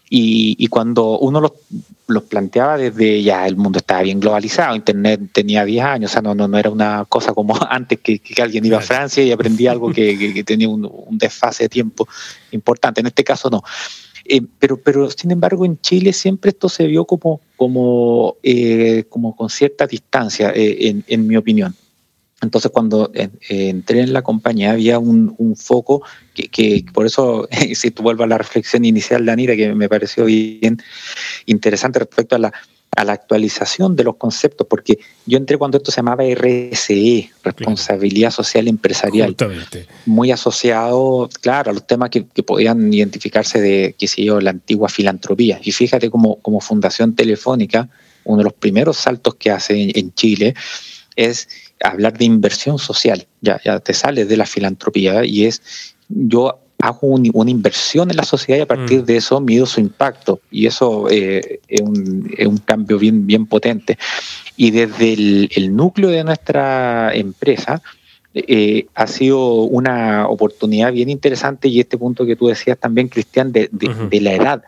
y, 0.10 0.68
cuando 0.68 1.20
uno 1.20 1.42
los, 1.42 2.24
planteaba 2.24 2.78
desde 2.78 3.22
ya 3.22 3.46
el 3.46 3.58
mundo 3.58 3.80
estaba 3.80 4.02
bien 4.02 4.20
globalizado, 4.20 4.76
Internet 4.76 5.22
tenía 5.34 5.66
10 5.66 5.84
años, 5.84 6.12
o 6.12 6.14
sea, 6.14 6.22
no, 6.22 6.34
no, 6.34 6.48
no 6.48 6.58
era 6.58 6.70
una 6.70 7.06
cosa 7.06 7.34
como 7.34 7.58
antes 7.70 8.00
que, 8.00 8.22
alguien 8.42 8.66
iba 8.66 8.78
a 8.78 8.82
Francia 8.82 9.24
y 9.24 9.32
aprendía 9.32 9.72
algo 9.72 9.92
que, 9.92 10.44
tenía 10.46 10.70
un, 10.70 10.90
desfase 11.12 11.64
de 11.64 11.70
tiempo 11.70 12.08
importante. 12.52 13.02
En 13.02 13.08
este 13.08 13.24
caso 13.24 13.50
no. 13.50 13.64
Eh, 14.30 14.42
pero, 14.60 14.78
pero 14.78 15.10
sin 15.10 15.32
embargo 15.32 15.66
en 15.66 15.80
Chile 15.80 16.12
siempre 16.12 16.50
esto 16.50 16.68
se 16.68 16.86
vio 16.86 17.06
como, 17.06 17.40
como, 17.56 18.36
eh, 18.44 19.06
como 19.10 19.36
con 19.36 19.50
cierta 19.50 19.88
distancia, 19.88 20.52
eh, 20.54 20.88
en, 20.88 21.04
en 21.08 21.28
mi 21.28 21.38
opinión. 21.38 21.76
Entonces, 22.42 22.72
cuando 22.72 23.12
entré 23.50 24.02
en 24.02 24.14
la 24.14 24.22
compañía, 24.22 24.72
había 24.72 25.00
un, 25.00 25.56
foco 25.56 26.04
que, 26.34 26.86
por 26.94 27.06
eso, 27.06 27.48
si 27.74 27.92
tú 27.92 28.04
vuelves 28.04 28.26
a 28.26 28.28
la 28.28 28.38
reflexión 28.38 28.86
inicial 28.86 29.26
de 29.26 29.32
Anita, 29.32 29.56
que 29.56 29.74
me 29.74 29.90
pareció 29.90 30.26
bien 30.26 30.82
interesante 31.46 32.00
respecto 32.00 32.36
a 32.36 32.40
la, 32.40 32.54
a 32.96 33.04
la 33.04 33.14
actualización 33.14 33.96
de 33.96 34.04
los 34.04 34.16
conceptos, 34.16 34.68
porque 34.68 35.00
yo 35.26 35.38
entré 35.38 35.58
cuando 35.58 35.78
esto 35.78 35.92
se 35.92 35.98
llamaba 35.98 36.24
RSE, 36.24 37.30
Responsabilidad 37.44 38.32
Social 38.32 38.68
Empresarial, 38.68 39.36
muy 40.06 40.32
asociado, 40.32 41.30
claro, 41.42 41.72
a 41.72 41.74
los 41.74 41.86
temas 41.86 42.10
que, 42.12 42.24
podían 42.44 42.94
identificarse 42.94 43.60
de, 43.60 43.96
qué 43.98 44.08
sé 44.08 44.24
yo, 44.24 44.40
la 44.40 44.52
antigua 44.52 44.90
filantropía. 44.90 45.60
Y 45.64 45.72
fíjate 45.72 46.10
como, 46.10 46.40
como 46.42 46.60
Fundación 46.60 47.16
Telefónica, 47.16 47.90
uno 48.24 48.40
de 48.40 48.44
los 48.46 48.54
primeros 48.54 48.98
saltos 48.98 49.36
que 49.36 49.52
hace 49.52 49.92
en 49.94 50.14
Chile 50.14 50.56
es 51.16 51.50
hablar 51.84 52.18
de 52.18 52.26
inversión 52.26 52.80
social, 52.80 53.28
ya, 53.42 53.60
ya 53.64 53.80
te 53.80 53.94
sales 53.94 54.28
de 54.28 54.38
la 54.38 54.46
filantropía 54.46 55.26
y 55.26 55.46
es 55.46 55.62
yo 56.10 56.60
hago 56.80 57.08
una 57.08 57.50
inversión 57.50 58.12
en 58.12 58.18
la 58.18 58.24
sociedad 58.24 58.60
y 58.60 58.62
a 58.62 58.68
partir 58.68 59.02
mm. 59.02 59.06
de 59.06 59.18
eso 59.18 59.42
mido 59.42 59.66
su 59.66 59.80
impacto 59.80 60.42
y 60.52 60.68
eso 60.68 61.08
eh, 61.10 61.60
es, 61.68 61.82
un, 61.82 62.32
es, 62.38 62.48
un, 62.48 62.58
cambio 62.58 63.00
bien, 63.00 63.26
bien 63.26 63.48
potente. 63.48 63.98
Y 64.56 64.72
desde 64.72 65.14
el, 65.14 65.76
núcleo 65.76 66.10
de 66.10 66.24
nuestra 66.24 67.14
empresa 67.16 67.82
eh, 68.34 68.86
ha 68.94 69.08
sido 69.08 69.64
una 69.64 70.28
oportunidad 70.28 70.94
bien 70.94 71.10
interesante 71.10 71.68
y 71.68 71.80
este 71.80 71.98
punto 71.98 72.26
que 72.26 72.36
tú 72.36 72.48
decías 72.48 72.78
también, 72.78 73.08
Cristian, 73.08 73.52
de, 73.52 73.70
de 73.72 74.22
la 74.22 74.34
edad 74.34 74.64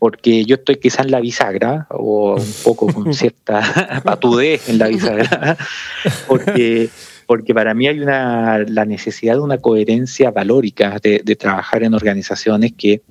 porque 0.00 0.46
yo 0.46 0.56
estoy 0.56 0.76
quizás 0.76 1.04
en 1.04 1.12
la 1.12 1.20
bisagra 1.20 1.86
o 1.90 2.34
un 2.34 2.54
poco 2.64 2.86
con 2.86 3.12
cierta 3.14 4.00
patudez 4.04 4.68
en 4.68 4.78
la 4.78 4.88
bisagra, 4.88 5.58
porque, 6.26 6.88
porque 7.26 7.54
para 7.54 7.74
mí 7.74 7.86
hay 7.86 8.00
una, 8.00 8.58
la 8.60 8.86
necesidad 8.86 9.34
de 9.34 9.40
una 9.40 9.58
coherencia 9.58 10.30
valórica 10.30 10.98
de, 11.00 11.20
trabajar 11.36 11.82
en 11.84 11.92
organizaciones 11.92 12.72
que, 12.72 13.02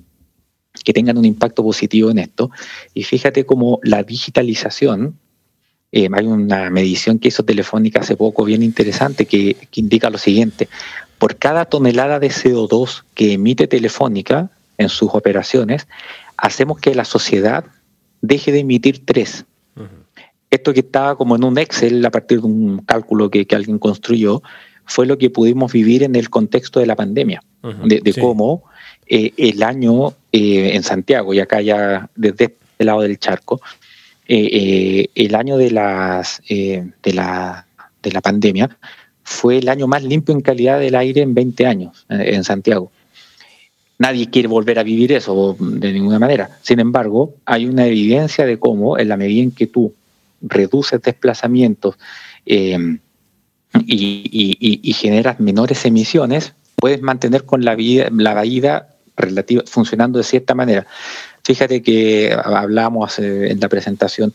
que 0.84 0.92
tengan 0.92 1.16
un 1.16 1.24
impacto 1.24 1.62
positivo 1.62 2.10
en 2.10 2.18
esto. 2.18 2.50
Y 2.92 3.04
fíjate 3.04 3.46
cómo 3.46 3.78
la 3.84 4.02
digitalización, 4.02 5.14
eh, 5.92 6.08
hay 6.12 6.26
una 6.26 6.70
medición 6.70 7.20
que 7.20 7.28
hizo 7.28 7.44
Telefónica 7.44 8.00
hace 8.00 8.16
poco 8.16 8.44
bien 8.44 8.64
interesante 8.64 9.26
que, 9.26 9.54
que 9.70 9.80
indica 9.80 10.10
lo 10.10 10.18
siguiente, 10.18 10.68
por 11.18 11.36
cada 11.36 11.66
tonelada 11.66 12.18
de 12.18 12.30
CO2 12.30 13.04
que 13.14 13.34
emite 13.34 13.68
Telefónica 13.68 14.50
en 14.76 14.88
sus 14.88 15.10
operaciones, 15.12 15.86
hacemos 16.40 16.78
que 16.80 16.94
la 16.94 17.04
sociedad 17.04 17.64
deje 18.22 18.52
de 18.52 18.60
emitir 18.60 19.04
tres. 19.04 19.44
Esto 20.50 20.74
que 20.74 20.80
estaba 20.80 21.16
como 21.16 21.36
en 21.36 21.44
un 21.44 21.58
Excel 21.58 22.04
a 22.04 22.10
partir 22.10 22.40
de 22.40 22.46
un 22.46 22.78
cálculo 22.78 23.30
que, 23.30 23.46
alguien 23.52 23.78
construyó, 23.78 24.42
fue 24.84 25.06
lo 25.06 25.16
que 25.16 25.30
pudimos 25.30 25.72
vivir 25.72 26.02
en 26.02 26.16
el 26.16 26.28
contexto 26.28 26.80
de 26.80 26.86
la 26.86 26.96
pandemia, 26.96 27.42
de, 27.84 28.14
cómo 28.20 28.64
eh, 29.06 29.32
el 29.36 29.62
año 29.62 30.08
eh, 30.32 30.72
en 30.74 30.82
Santiago, 30.82 31.32
y 31.34 31.40
acá 31.40 31.60
ya 31.60 32.10
desde 32.16 32.46
este 32.46 32.84
lado 32.84 33.02
del 33.02 33.18
charco, 33.18 33.60
eh, 34.26 35.06
el 35.14 35.34
año 35.34 35.56
de, 35.56 35.70
las, 35.70 36.42
de, 36.48 37.12
la, 37.12 37.66
de 38.02 38.12
la 38.12 38.20
pandemia 38.20 38.76
fue 39.22 39.58
el 39.58 39.68
año 39.68 39.86
más 39.86 40.02
limpio 40.02 40.34
en 40.34 40.40
calidad 40.40 40.80
del 40.80 40.96
aire 40.96 41.20
en 41.20 41.34
20 41.34 41.66
años 41.66 42.06
en 42.08 42.42
Santiago. 42.42 42.90
Nadie 44.00 44.30
quiere 44.30 44.48
volver 44.48 44.78
a 44.78 44.82
vivir 44.82 45.12
eso 45.12 45.54
de 45.60 45.92
ninguna 45.92 46.18
manera. 46.18 46.58
Sin 46.62 46.80
embargo, 46.80 47.34
hay 47.44 47.66
una 47.66 47.84
evidencia 47.84 48.46
de 48.46 48.58
cómo, 48.58 48.98
en 48.98 49.08
la 49.10 49.18
medida 49.18 49.42
en 49.42 49.50
que 49.50 49.66
tú 49.66 49.92
reduces 50.40 51.02
desplazamientos 51.02 51.96
em, 52.46 52.98
y, 53.86 54.94
generas 54.94 55.38
menores 55.38 55.84
emisiones, 55.84 56.54
puedes 56.76 57.02
mantener 57.02 57.44
con 57.44 57.62
la 57.62 57.74
vida, 57.74 58.08
la 58.10 58.40
vida 58.40 58.88
relativa 59.18 59.64
funcionando 59.66 60.16
de 60.16 60.24
cierta 60.24 60.54
manera. 60.54 60.86
Fíjate 61.44 61.82
que 61.82 62.34
hablábamos 62.42 63.18
en 63.18 63.60
la 63.60 63.68
presentación 63.68 64.32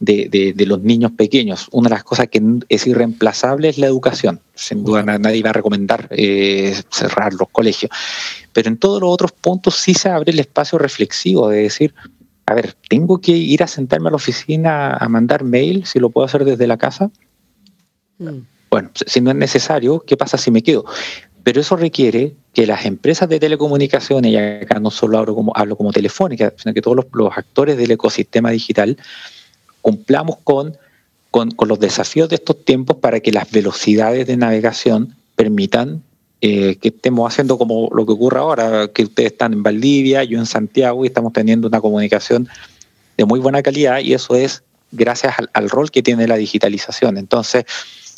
de, 0.00 0.54
los 0.66 0.80
niños 0.82 1.12
pequeños. 1.12 1.68
Una 1.72 1.88
de 1.88 1.94
las 1.96 2.04
cosas 2.04 2.28
que 2.28 2.42
es 2.68 2.86
irreemplazable 2.86 3.68
es 3.68 3.78
la 3.78 3.86
educación. 3.86 4.40
Sin 4.54 4.84
duda 4.84 5.02
nadie 5.02 5.42
va 5.42 5.50
a 5.50 5.54
recomendar 5.54 6.08
eh, 6.10 6.74
cerrar 6.90 7.34
los 7.34 7.48
colegios. 7.50 7.90
Pero 8.52 8.68
en 8.68 8.78
todos 8.78 9.00
los 9.00 9.10
otros 9.10 9.32
puntos 9.32 9.76
sí 9.76 9.94
se 9.94 10.08
abre 10.08 10.32
el 10.32 10.40
espacio 10.40 10.78
reflexivo 10.78 11.48
de 11.48 11.62
decir, 11.62 11.94
a 12.46 12.54
ver, 12.54 12.74
¿tengo 12.88 13.20
que 13.20 13.32
ir 13.32 13.62
a 13.62 13.66
sentarme 13.66 14.08
a 14.08 14.12
la 14.12 14.16
oficina 14.16 14.94
a 14.94 15.08
mandar 15.08 15.44
mail 15.44 15.84
si 15.84 15.98
lo 15.98 16.10
puedo 16.10 16.24
hacer 16.24 16.44
desde 16.44 16.66
la 16.66 16.76
casa? 16.76 17.10
Mm. 18.18 18.38
Bueno, 18.70 18.90
si 19.06 19.20
no 19.20 19.30
es 19.30 19.36
necesario, 19.36 20.00
¿qué 20.00 20.16
pasa 20.16 20.36
si 20.36 20.50
me 20.50 20.62
quedo? 20.62 20.84
Pero 21.42 21.60
eso 21.60 21.76
requiere 21.76 22.34
que 22.52 22.66
las 22.66 22.84
empresas 22.84 23.28
de 23.28 23.40
telecomunicaciones, 23.40 24.32
y 24.32 24.36
acá 24.36 24.80
no 24.80 24.90
solo 24.90 25.18
hablo 25.18 25.34
como, 25.34 25.52
hablo 25.54 25.76
como 25.76 25.92
telefónica, 25.92 26.52
sino 26.56 26.74
que 26.74 26.82
todos 26.82 27.06
los, 27.12 27.36
actores 27.36 27.76
del 27.76 27.92
ecosistema 27.92 28.50
digital, 28.50 28.98
cumplamos 29.88 30.36
con, 30.44 30.76
con, 31.30 31.50
los 31.66 31.80
desafíos 31.80 32.28
de 32.28 32.34
estos 32.34 32.62
tiempos 32.62 32.98
para 32.98 33.20
que 33.20 33.32
las 33.32 33.50
velocidades 33.50 34.26
de 34.26 34.36
navegación 34.36 35.14
permitan 35.34 36.02
eh, 36.42 36.76
que 36.76 36.88
estemos 36.88 37.32
haciendo 37.32 37.56
como 37.56 37.88
lo 37.94 38.04
que 38.04 38.12
ocurre 38.12 38.38
ahora, 38.38 38.88
que 38.88 39.04
ustedes 39.04 39.32
están 39.32 39.54
en 39.54 39.62
Valdivia, 39.62 40.24
yo 40.24 40.38
en 40.38 40.44
Santiago 40.44 41.04
y 41.04 41.08
estamos 41.08 41.32
teniendo 41.32 41.68
una 41.68 41.80
comunicación 41.80 42.48
de 43.16 43.24
muy 43.24 43.40
buena 43.40 43.62
calidad 43.62 44.00
y 44.00 44.12
eso 44.12 44.36
es 44.36 44.62
gracias 44.92 45.36
al, 45.54 45.70
rol 45.70 45.90
que 45.90 46.02
tiene 46.02 46.28
la 46.28 46.36
digitalización. 46.36 47.16
Entonces, 47.16 47.64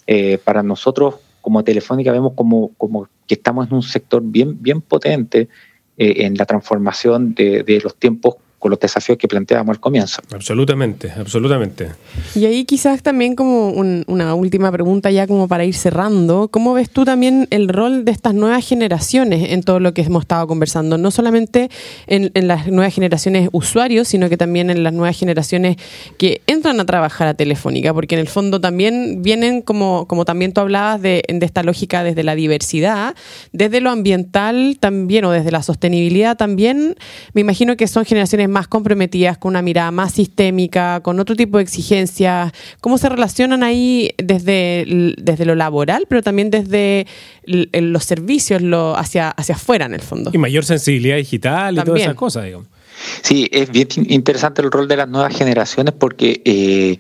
eh, 0.09 0.39
para 0.43 0.65
nosotros 0.65 1.15
como 1.41 1.63
Telefónica 1.63 2.11
vemos 2.11 2.33
como, 2.35 2.73
como 2.79 3.09
que 3.29 3.35
estamos 3.35 3.69
en 3.69 3.75
un 3.75 3.83
sector 3.85 4.23
bien, 4.25 4.61
bien 4.61 4.81
potente 4.81 5.49
eh, 5.97 6.27
en 6.27 6.35
la 6.35 6.47
transformación 6.47 7.33
de, 7.33 7.63
de 7.63 7.81
los 7.81 7.95
tiempos 7.95 8.35
con 8.61 8.71
los 8.71 8.79
desafíos 8.79 9.19
que 9.19 9.27
planteábamos 9.27 9.77
al 9.77 9.81
comienzo. 9.81 10.23
Absolutamente, 10.33 11.11
absolutamente. 11.11 11.89
Y 12.35 12.45
ahí 12.45 12.65
quizás 12.67 13.03
también 13.03 13.35
como 13.35 13.71
una 13.71 14.35
última 14.35 14.71
pregunta 14.71 15.11
ya 15.11 15.27
como 15.27 15.49
para 15.49 15.65
ir 15.65 15.75
cerrando, 15.75 16.49
¿cómo 16.49 16.75
ves 16.75 16.91
tú 16.91 17.07
también 17.07 17.49
el 17.51 17.69
rol 17.69 18.05
de 18.05 18.13
estas 18.13 18.35
nuevas 18.35 18.69
generaciones 18.69 19.51
en 19.51 19.63
todo 19.63 19.81
lo 19.81 19.95
que 19.95 20.03
hemos 20.03 20.25
estado 20.25 20.47
conversando? 20.47 20.99
No 20.99 21.11
solamente 21.11 21.71
en, 22.07 22.31
las 22.47 22.69
nuevas 22.69 22.95
generaciones 22.95 23.49
usuarios, 23.53 24.09
sino 24.09 24.29
que 24.29 24.37
también 24.37 24.69
en 24.69 24.83
las 24.83 24.93
nuevas 24.93 25.19
generaciones 25.19 25.79
que 26.19 26.43
entran 26.47 26.79
a 26.81 26.85
trabajar 26.85 27.29
a 27.29 27.35
Telefónica, 27.35 27.95
porque 27.95 28.15
en 28.15 28.21
el 28.21 28.29
fondo 28.29 28.61
también 28.61 29.23
vienen, 29.23 29.63
como, 29.63 30.07
como 30.07 30.27
también 30.27 30.53
tú 30.53 30.61
hablabas, 30.61 31.01
de, 31.01 31.25
de 31.27 31.47
esta 31.47 31.63
lógica 31.63 32.05
desde 32.05 32.23
la 32.25 32.35
diversidad, 32.35 33.15
desde 33.53 33.81
lo 33.81 33.89
ambiental 33.89 34.77
también 34.79 35.25
o 35.25 35.31
desde 35.31 35.51
la 35.51 35.63
sostenibilidad 35.63 36.37
también, 36.37 36.97
me 37.33 37.41
imagino 37.41 37.79
que 37.79 37.87
son 37.87 38.05
generaciones 38.05 38.50
más 38.51 38.69
comprometidas, 38.69 39.39
con 39.39 39.51
una 39.51 39.63
mirada 39.63 39.91
más 39.91 40.13
sistémica, 40.13 41.01
con 41.01 41.21
otro 41.21 41.37
tipo 41.37 41.59
de 41.59 41.63
exigencias? 41.63 42.53
¿Cómo 42.81 42.99
se 42.99 43.09
relacionan 43.09 43.63
ahí 43.63 44.15
desde, 44.19 45.15
desde 45.19 45.45
lo 45.45 45.55
laboral, 45.55 46.07
pero 46.09 46.23
también 46.23 46.51
desde 46.51 47.07
los 47.45 48.05
servicios 48.05 48.63
lo, 48.63 48.97
hacia, 48.97 49.31
hacia 49.31 49.55
afuera, 49.55 49.87
en 49.87 49.95
el 49.95 50.03
fondo? 50.03 50.31
Y 50.35 50.39
mayor 50.39 50.65
sensibilidad 50.65 51.17
digital 51.17 51.79
y 51.79 51.83
todas 51.83 52.03
esas 52.03 52.15
cosas, 52.15 52.45
digamos. 52.45 52.67
Sí, 53.23 53.49
es 53.51 53.71
bien 53.71 53.89
interesante 54.09 54.61
el 54.61 54.71
rol 54.71 54.87
de 54.89 54.97
las 54.97 55.09
nuevas 55.09 55.35
generaciones 55.35 55.95
porque... 55.99 56.43
Eh, 56.45 56.99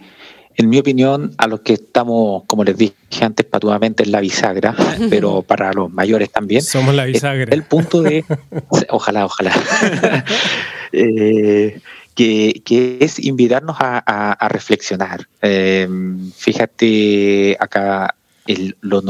en 0.60 0.68
mi 0.68 0.78
opinión, 0.78 1.32
a 1.38 1.46
los 1.46 1.60
que 1.60 1.72
estamos, 1.72 2.42
como 2.46 2.64
les 2.64 2.76
dije 2.76 2.92
antes, 3.22 3.46
patuamente 3.46 4.02
en 4.02 4.12
la 4.12 4.20
bisagra, 4.20 4.74
pero 5.08 5.40
para 5.40 5.72
los 5.72 5.90
mayores 5.90 6.30
también. 6.30 6.60
Somos 6.60 6.94
la 6.94 7.06
bisagra. 7.06 7.50
El 7.50 7.62
punto 7.62 8.02
de. 8.02 8.26
ojalá, 8.90 9.24
ojalá. 9.24 9.52
Eh, 10.92 11.80
que, 12.14 12.98
es 13.00 13.18
invitarnos 13.18 13.76
a, 13.80 14.48
reflexionar. 14.50 15.26
Em, 15.40 16.30
fíjate 16.32 17.56
acá 17.58 18.14
lo, 18.80 19.00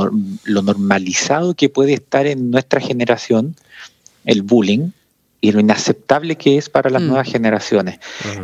normalizado 0.63 1.55
que 1.55 1.69
puede 1.69 1.95
estar 1.95 2.27
en 2.27 2.51
nuestra 2.51 2.81
generación 2.81 3.57
el 4.25 4.43
bullying 4.43 4.91
y 5.41 5.53
lo 5.53 5.61
inaceptable 5.61 6.37
que 6.37 6.59
es 6.59 6.69
para 6.69 6.91
las 6.91 7.03
mm. 7.03 7.07
nuevas 7.07 7.29
generaciones. 7.29 7.99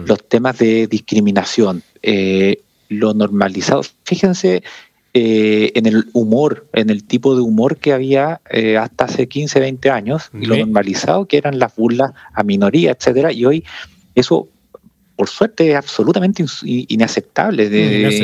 Los 0.07 0.27
temas 0.27 0.59
de 0.59 0.87
discriminación. 0.87 1.83
Eh, 2.03 2.63
lo 2.89 3.15
normalizado. 3.15 3.83
Fíjense 4.05 4.63
eh, 5.19 5.73
en 5.77 5.87
el 5.87 6.11
humor, 6.13 6.67
en 6.75 6.91
el 6.91 7.05
tipo 7.05 7.35
de 7.35 7.41
humor 7.41 7.79
que 7.79 7.95
había 7.95 8.43
eh, 8.51 8.77
hasta 8.77 9.07
hace 9.07 9.27
15, 9.27 9.61
20 9.61 9.89
años 9.89 10.29
y 10.35 10.45
lo 10.45 10.59
normalizado 10.59 11.25
que 11.25 11.39
eran 11.39 11.59
las 11.59 11.75
burlas 11.75 12.13
a 12.35 12.43
minoría, 12.43 12.91
etcétera. 12.91 13.33
Y 13.33 13.47
hoy 13.47 13.65
eso, 14.15 14.47
por 15.17 15.31
suerte, 15.31 15.71
es 15.71 15.77
absolutamente 15.77 16.45
inaceptable. 16.67 17.65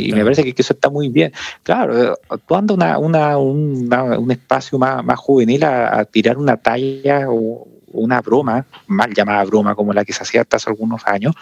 Y 0.02 0.12
me 0.12 0.22
parece 0.22 0.44
que, 0.44 0.52
eso 0.54 0.74
está 0.74 0.90
muy 0.90 1.08
bien. 1.08 1.32
Claro, 1.62 2.18
actuando 2.28 2.74
una, 2.74 2.98
una, 2.98 3.38
un 3.38 4.30
espacio 4.30 4.78
más, 4.78 5.02
más 5.02 5.18
juvenil 5.18 5.64
a, 5.64 6.04
tirar 6.04 6.36
una 6.36 6.58
talla 6.58 7.24
o 7.30 7.66
una 7.92 8.20
broma, 8.20 8.66
mal 8.86 9.14
llamada 9.14 9.42
broma 9.44 9.74
como 9.74 9.94
la 9.94 10.04
que 10.04 10.12
se 10.12 10.24
hacía 10.24 10.42
hasta 10.42 10.58
hace 10.58 10.68
algunos 10.68 11.00
años, 11.06 11.34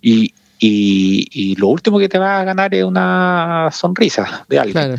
y, 0.00 0.32
y, 0.58 1.54
lo 1.58 1.68
último 1.68 1.98
que 1.98 2.08
te 2.08 2.18
va 2.18 2.40
a 2.40 2.44
ganar 2.44 2.74
es 2.74 2.84
una 2.84 3.70
sonrisa 3.72 4.46
de 4.48 4.58
alguien. 4.58 4.96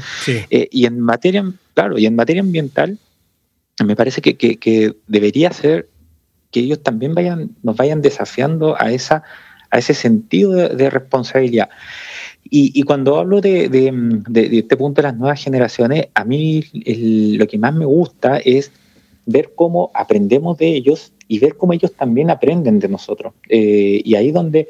Eh, 0.49 0.67
y 0.71 0.85
en 0.85 0.99
materia, 0.99 1.51
claro, 1.73 1.97
y 1.97 2.05
en 2.05 2.15
materia 2.15 2.41
ambiental, 2.41 2.97
me 3.83 3.95
parece 3.95 4.21
que, 4.21 4.95
debería 5.07 5.51
ser 5.51 5.87
que 6.51 6.61
ellos 6.61 6.81
también 6.81 7.13
vayan, 7.13 7.51
nos 7.63 7.75
vayan 7.75 8.01
desafiando 8.01 8.79
a 8.79 8.91
esa, 8.91 9.23
a 9.69 9.77
ese 9.77 9.93
sentido 9.93 10.51
de, 10.51 10.89
responsabilidad. 10.89 11.69
Y, 12.49 12.81
cuando 12.83 13.17
hablo 13.17 13.41
de, 13.41 13.65
este 14.33 14.77
punto 14.77 15.01
de 15.01 15.07
las 15.07 15.17
nuevas 15.17 15.43
generaciones, 15.43 16.07
a 16.13 16.23
mí 16.23 16.63
lo 17.37 17.47
que 17.47 17.57
más 17.57 17.73
me 17.73 17.85
gusta 17.85 18.37
es 18.37 18.71
ver 19.25 19.51
cómo 19.55 19.91
aprendemos 19.93 20.57
de 20.57 20.67
ellos 20.67 21.11
y 21.27 21.39
ver 21.39 21.57
cómo 21.57 21.73
ellos 21.73 21.93
también 21.93 22.29
aprenden 22.29 22.79
de 22.79 22.87
nosotros. 22.87 23.33
Eh, 23.49 24.01
y 24.03 24.15
ahí 24.15 24.31
donde 24.31 24.69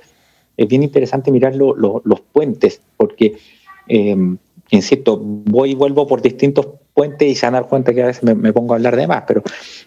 es 0.57 0.67
bien 0.67 0.83
interesante 0.83 1.31
mirar 1.31 1.55
los 1.55 2.21
puentes, 2.33 2.81
porque, 2.97 3.37
eh, 3.87 4.17
insisto, 4.71 5.19
voy 5.21 5.71
y 5.71 5.75
vuelvo 5.75 6.07
por 6.07 6.21
distintos 6.21 6.67
puentes 6.93 7.29
y 7.29 7.35
se 7.35 7.45
van 7.45 7.55
a 7.55 7.61
dar 7.61 7.69
cuenta 7.69 7.93
que 7.93 8.01
a 8.01 8.07
veces 8.07 8.23
me, 8.23 8.51
pongo 8.51 8.73
a 8.73 8.77
hablar 8.77 8.95
de 8.95 9.05
más, 9.05 9.23
pero, 9.27 9.43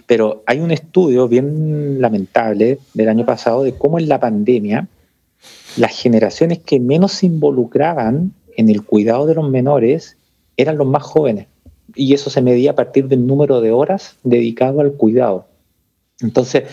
pero 0.07 0.45
hay 0.47 0.61
un 0.61 0.71
estudio 0.71 1.27
bien 1.27 2.01
lamentable 2.01 2.79
del 2.95 3.09
año 3.09 3.27
pasado 3.27 3.65
de 3.65 3.75
cómo 3.75 3.99
en 3.99 4.09
la 4.09 4.21
pandemia 4.21 4.87
las 5.77 6.01
generaciones 6.01 6.59
que 6.59 6.79
menos 6.79 7.13
se 7.13 7.27
involucraban 7.27 8.33
en 8.57 8.69
el 8.69 8.85
cuidado 8.85 9.27
de 9.27 9.35
los 9.35 9.49
menores 9.51 10.17
eran 10.57 10.79
los 10.79 10.87
más 10.87 11.03
jóvenes. 11.03 11.47
Y 11.95 12.15
eso 12.15 12.31
se 12.31 12.43
medía 12.43 12.73
a 12.73 12.75
partir 12.75 13.09
del 13.09 13.27
número 13.27 13.61
de 13.61 13.73
horas 13.73 14.17
dedicado 14.23 14.81
al 14.81 14.93
cuidado. 14.93 15.47
Entonces, 16.21 16.65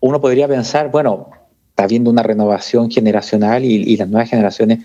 uno 0.00 0.20
podría 0.20 0.48
pensar, 0.48 0.90
bueno, 0.90 1.30
está 1.76 1.84
habiendo 1.84 2.08
una 2.10 2.22
renovación 2.22 2.90
generacional 2.90 3.62
y, 3.62 3.98
las 3.98 4.08
nuevas 4.08 4.30
generaciones 4.30 4.78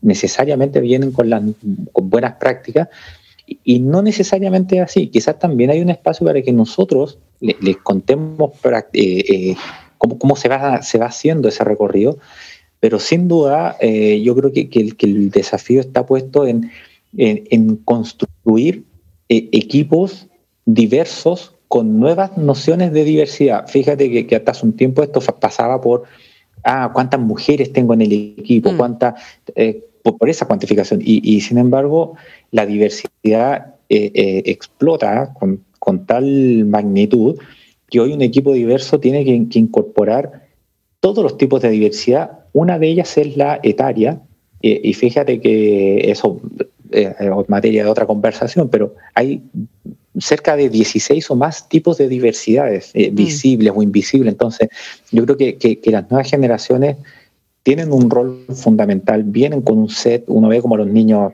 necesariamente 0.00 0.80
vienen 0.80 1.12
con, 1.12 1.30
las, 1.30 1.40
con 1.92 2.10
buenas 2.10 2.34
prácticas 2.34 2.88
y, 3.46 3.78
no 3.78 4.02
necesariamente 4.02 4.80
así. 4.80 5.06
Quizás 5.06 5.38
también 5.38 5.70
hay 5.70 5.80
un 5.80 5.90
espacio 5.90 6.26
para 6.26 6.42
que 6.42 6.52
nosotros 6.52 7.20
les, 7.38 7.76
contemos 7.76 8.50
eh, 8.64 8.82
eh, 8.92 9.56
cómo, 9.98 10.34
se, 10.34 10.48
va, 10.48 10.82
se 10.82 10.98
va 10.98 11.06
haciendo 11.06 11.48
ese 11.48 11.62
recorrido, 11.62 12.18
pero 12.80 12.98
sin 12.98 13.28
duda 13.28 13.76
eh, 13.78 14.20
yo 14.24 14.34
creo 14.34 14.52
que, 14.52 14.96
el, 14.98 15.30
desafío 15.30 15.80
está 15.80 16.06
puesto 16.06 16.48
en, 16.48 16.72
en, 17.16 17.76
construir 17.76 18.82
equipos 19.28 20.26
diversos 20.64 21.54
con 21.68 22.00
nuevas 22.00 22.36
nociones 22.36 22.92
de 22.92 23.04
diversidad. 23.04 23.68
Fíjate 23.68 24.10
que, 24.10 24.26
que 24.26 24.34
hasta 24.34 24.50
hace 24.50 24.66
un 24.66 24.72
tiempo 24.72 25.04
esto 25.04 25.20
pasaba 25.20 25.80
por 25.80 26.02
ah, 26.64 26.90
cuántas 26.92 27.20
mujeres 27.20 27.72
tengo 27.72 27.94
en 27.94 28.02
el 28.02 28.12
equipo, 28.12 28.72
mm. 28.72 28.76
cuánta, 28.76 29.14
eh, 29.54 29.84
por, 30.02 30.28
esa 30.28 30.46
cuantificación. 30.46 31.00
Y, 31.02 31.40
sin 31.40 31.58
embargo, 31.58 32.14
la 32.50 32.66
diversidad 32.66 33.74
eh, 33.88 34.10
eh, 34.14 34.42
explota 34.46 35.32
con, 35.34 35.64
tal 36.06 36.64
magnitud 36.66 37.38
que 37.90 38.00
hoy 38.00 38.12
un 38.12 38.22
equipo 38.22 38.52
diverso 38.52 39.00
tiene 39.00 39.24
que, 39.24 39.58
incorporar 39.58 40.46
todos 41.00 41.22
los 41.22 41.36
tipos 41.36 41.60
de 41.62 41.70
diversidad. 41.70 42.40
Una 42.52 42.78
de 42.78 42.88
ellas 42.88 43.18
es 43.18 43.36
la 43.36 43.60
etaria, 43.62 44.20
y 44.64 44.94
fíjate 44.94 45.40
que 45.40 46.12
eso 46.12 46.40
es 46.92 47.48
materia 47.48 47.82
de 47.82 47.90
otra 47.90 48.06
conversación, 48.06 48.68
pero 48.68 48.94
hay 49.12 49.42
cerca 50.18 50.56
de 50.56 50.68
16 50.68 51.30
o 51.30 51.36
más 51.36 51.68
tipos 51.68 51.98
de 51.98 52.08
diversidades, 52.08 52.90
eh, 52.94 53.10
mm. 53.10 53.14
visibles 53.14 53.72
o 53.74 53.82
invisibles. 53.82 54.32
Entonces, 54.32 54.68
yo 55.10 55.24
creo 55.24 55.36
que, 55.36 55.80
las 55.86 56.10
nuevas 56.10 56.30
generaciones 56.30 56.96
tienen 57.62 57.92
un 57.92 58.10
rol 58.10 58.44
fundamental, 58.54 59.22
vienen 59.24 59.62
con 59.62 59.78
un 59.78 59.88
set, 59.88 60.24
uno 60.26 60.48
ve 60.48 60.60
como 60.60 60.76
los 60.76 60.86
niños 60.86 61.32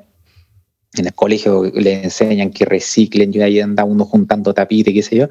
en 0.95 1.07
el 1.07 1.15
colegio 1.15 1.65
les 1.75 2.05
enseñan 2.05 2.51
que 2.51 2.65
reciclen 2.65 3.35
y 3.35 3.41
ahí 3.41 3.61
anda 3.61 3.85
uno 3.85 4.05
juntando 4.05 4.55
tapite, 4.55 4.93
qué 4.93 5.03
sé 5.03 5.17
yo. 5.17 5.29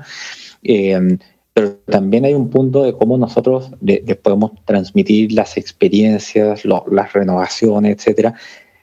Eh, 0.64 1.18
pero 1.54 1.78
también 1.88 2.26
hay 2.26 2.36
un 2.36 2.50
punto 2.52 2.84
de 2.84 2.94
cómo 2.94 3.18
nosotros 3.18 3.72
les 3.82 4.16
podemos 4.18 4.52
transmitir 4.66 5.32
las 5.32 5.58
experiencias, 5.58 6.64
las 6.66 7.14
renovaciones, 7.14 7.98
etcétera, 7.98 8.36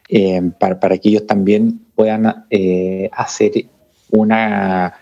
eh, 0.08 0.42
para, 0.58 0.80
para, 0.80 0.98
que 0.98 1.10
ellos 1.10 1.26
también 1.26 1.80
puedan 1.94 2.46
hacer 3.12 3.52
una 4.16 4.94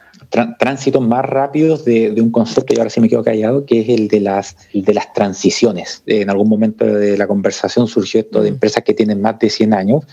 tránsitos 0.58 1.06
más 1.06 1.24
rápidos 1.24 1.84
de, 1.84 2.14
un 2.20 2.30
concepto, 2.30 2.72
y 2.72 2.78
ahora 2.78 2.90
sí 2.90 3.00
me 3.00 3.08
quedo 3.08 3.22
callado, 3.22 3.66
que 3.66 3.80
es 3.80 3.88
el 3.88 4.08
de 4.08 4.20
las, 4.20 4.56
de 4.72 4.94
las 4.94 5.12
transiciones. 5.12 6.02
En 6.06 6.30
algún 6.30 6.48
momento 6.48 6.86
de 6.86 7.18
la 7.18 7.26
conversación 7.26 7.86
surgió 7.86 8.20
esto 8.20 8.40
de 8.40 8.50
mm. 8.50 8.54
empresas 8.54 8.82
que 8.82 8.94
tienen 8.94 9.20
más 9.20 9.38
de 9.38 9.50
100 9.50 9.74
años, 9.74 10.04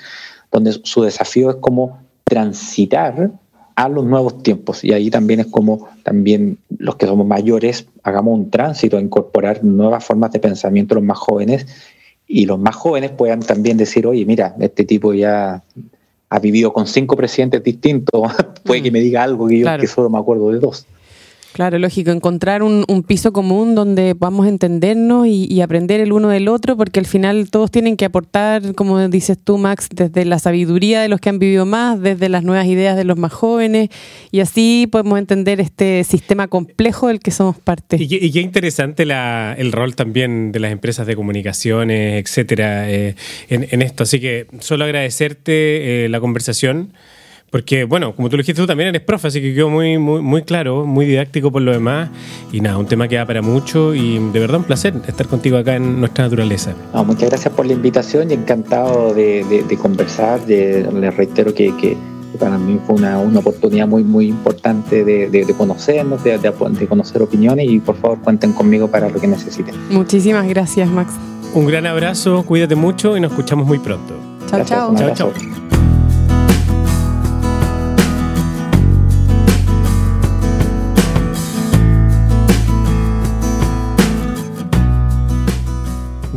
donde 0.52 0.74
su 0.84 1.04
desafío 1.04 1.50
es 1.52 1.56
como 1.58 2.00
transitar 2.26 3.32
a 3.76 3.88
los 3.88 4.04
nuevos 4.04 4.44
tiempos. 4.44 4.84
Y 4.84 4.92
ahí 4.92 5.10
también 5.10 5.40
es 5.40 5.48
como 5.48 5.88
también 6.04 6.58
los 6.78 6.98
que 6.98 7.06
somos 7.06 7.26
mayores 7.26 7.88
hagamos 8.04 8.38
un 8.38 8.50
tránsito 8.50 8.98
a 8.98 9.02
incorporar 9.02 9.64
nuevas 9.64 10.04
formas 10.04 10.32
de 10.32 10.40
pensamiento 10.40 10.94
a 10.94 10.98
los 10.98 11.04
más 11.04 11.18
jóvenes 11.18 11.66
y 12.28 12.46
los 12.46 12.60
más 12.60 12.76
jóvenes 12.76 13.12
puedan 13.12 13.40
también 13.40 13.78
decir, 13.78 14.06
oye, 14.06 14.26
mira, 14.26 14.56
este 14.60 14.84
tipo 14.84 15.14
ya 15.14 15.64
ha 16.30 16.40
vivido 16.40 16.72
con 16.72 16.88
cinco 16.88 17.16
presidentes 17.16 17.64
distintos, 17.64 18.32
puede 18.64 18.84
que 18.84 18.92
mm. 18.92 18.94
me 18.94 19.00
diga 19.00 19.24
algo 19.24 19.48
que 19.48 19.60
yo 19.60 19.78
que 19.78 19.88
solo 19.88 20.10
me 20.10 20.20
acuerdo 20.20 20.52
de 20.52 20.60
dos. 20.60 20.86
Claro, 21.54 21.80
lógico, 21.80 22.12
encontrar 22.12 22.64
un, 22.64 22.86
piso 23.08 23.34
común 23.34 23.76
donde 23.76 24.14
podamos 24.14 24.48
entendernos 24.48 25.28
y, 25.28 25.62
aprender 25.62 26.00
el 26.00 26.14
uno 26.14 26.30
del 26.30 26.48
otro, 26.48 26.78
porque 26.78 27.00
al 27.00 27.06
final 27.06 27.50
todos 27.50 27.72
tienen 27.72 27.98
que 27.98 28.06
aportar, 28.06 28.76
como 28.76 29.08
dices 29.10 29.38
tú, 29.44 29.58
Max, 29.58 29.90
desde 29.92 30.26
la 30.26 30.40
sabiduría 30.40 31.02
de 31.02 31.10
los 31.10 31.20
que 31.20 31.30
han 31.30 31.40
vivido 31.40 31.66
más, 31.66 32.00
desde 32.00 32.30
las 32.30 32.44
nuevas 32.44 32.68
ideas 32.68 32.96
de 32.96 33.04
los 33.04 33.18
más 33.18 33.34
jóvenes, 33.34 33.90
y 34.32 34.42
así 34.42 34.88
podemos 34.92 35.18
entender 35.18 35.60
este 35.60 36.04
sistema 36.04 36.48
complejo 36.48 37.08
del 37.08 37.20
que 37.20 37.32
somos 37.32 37.58
parte. 37.58 37.98
Y, 38.00 38.32
qué 38.32 38.42
interesante 38.42 39.04
el 39.04 39.72
rol 39.72 39.96
también 39.96 40.52
de 40.52 40.60
las 40.60 40.72
empresas 40.72 41.08
de 41.08 41.16
comunicaciones, 41.16 42.24
etcétera, 42.24 42.90
eh, 42.90 43.16
en, 43.50 43.82
esto. 43.82 44.04
Así 44.04 44.20
que 44.20 44.48
solo 44.60 44.86
agradecerte 44.86 46.06
eh, 46.06 46.10
la 46.10 46.20
conversación. 46.20 46.94
Porque, 47.52 47.84
bueno, 47.84 48.16
como 48.16 48.30
tú 48.30 48.38
lo 48.38 48.42
dijiste, 48.42 48.62
tú 48.62 48.68
también 48.68 48.90
eres 48.90 49.02
profe, 49.02 49.28
así 49.28 49.42
que 49.42 49.54
quedó 49.54 49.70
muy, 49.70 49.98
muy, 49.98 50.22
muy 50.22 50.44
claro, 50.44 50.86
muy 50.86 51.06
didáctico 51.06 51.52
por 51.52 51.62
lo 51.62 51.72
demás. 51.72 52.10
Y 52.52 52.62
nada, 52.62 52.78
un 52.78 52.86
tema 52.86 53.08
que 53.08 53.16
da 53.16 53.26
para 53.26 53.42
mucho 53.42 53.96
y 53.96 54.20
de 54.20 54.40
verdad 54.40 54.58
un 54.58 54.66
placer 54.66 54.94
estar 55.08 55.28
contigo 55.28 55.58
acá 55.58 55.76
en 55.76 56.00
nuestra 56.00 56.26
naturaleza. 56.26 56.74
muchas 57.06 57.30
gracias 57.30 57.54
por 57.54 57.66
la 57.66 57.74
invitación 57.74 58.32
y 58.32 58.34
encantado 58.34 59.14
de, 59.14 59.66
conversar. 59.82 60.42
les 60.48 61.16
reitero 61.16 61.54
que, 61.54 61.98
para 62.40 62.58
mí 62.58 62.80
fue 62.86 62.96
una, 62.96 63.20
oportunidad 63.20 63.88
muy, 63.88 64.04
muy 64.04 64.28
importante 64.28 65.04
de, 65.04 65.56
conocernos, 65.58 66.24
de, 66.24 66.38
de 66.38 66.88
conocer 66.88 67.22
opiniones 67.22 67.66
y 67.70 67.80
por 67.80 67.96
favor 67.96 68.20
cuenten 68.22 68.54
conmigo 68.54 68.90
para 68.90 69.10
lo 69.10 69.20
que 69.20 69.28
necesiten. 69.28 69.76
Muchísimas 69.90 70.48
gracias, 70.48 70.88
Max. 70.90 71.14
Un 71.54 71.66
gran 71.66 71.88
abrazo, 71.88 72.44
cuídate 72.46 72.76
mucho 72.76 73.18
y 73.18 73.20
nos 73.20 73.32
escuchamos 73.32 73.66
muy 73.66 73.80
pronto. 73.80 74.14
Chao, 74.50 74.64
chao. 74.64 74.96
Chao, 74.96 75.14
chao. 75.14 75.59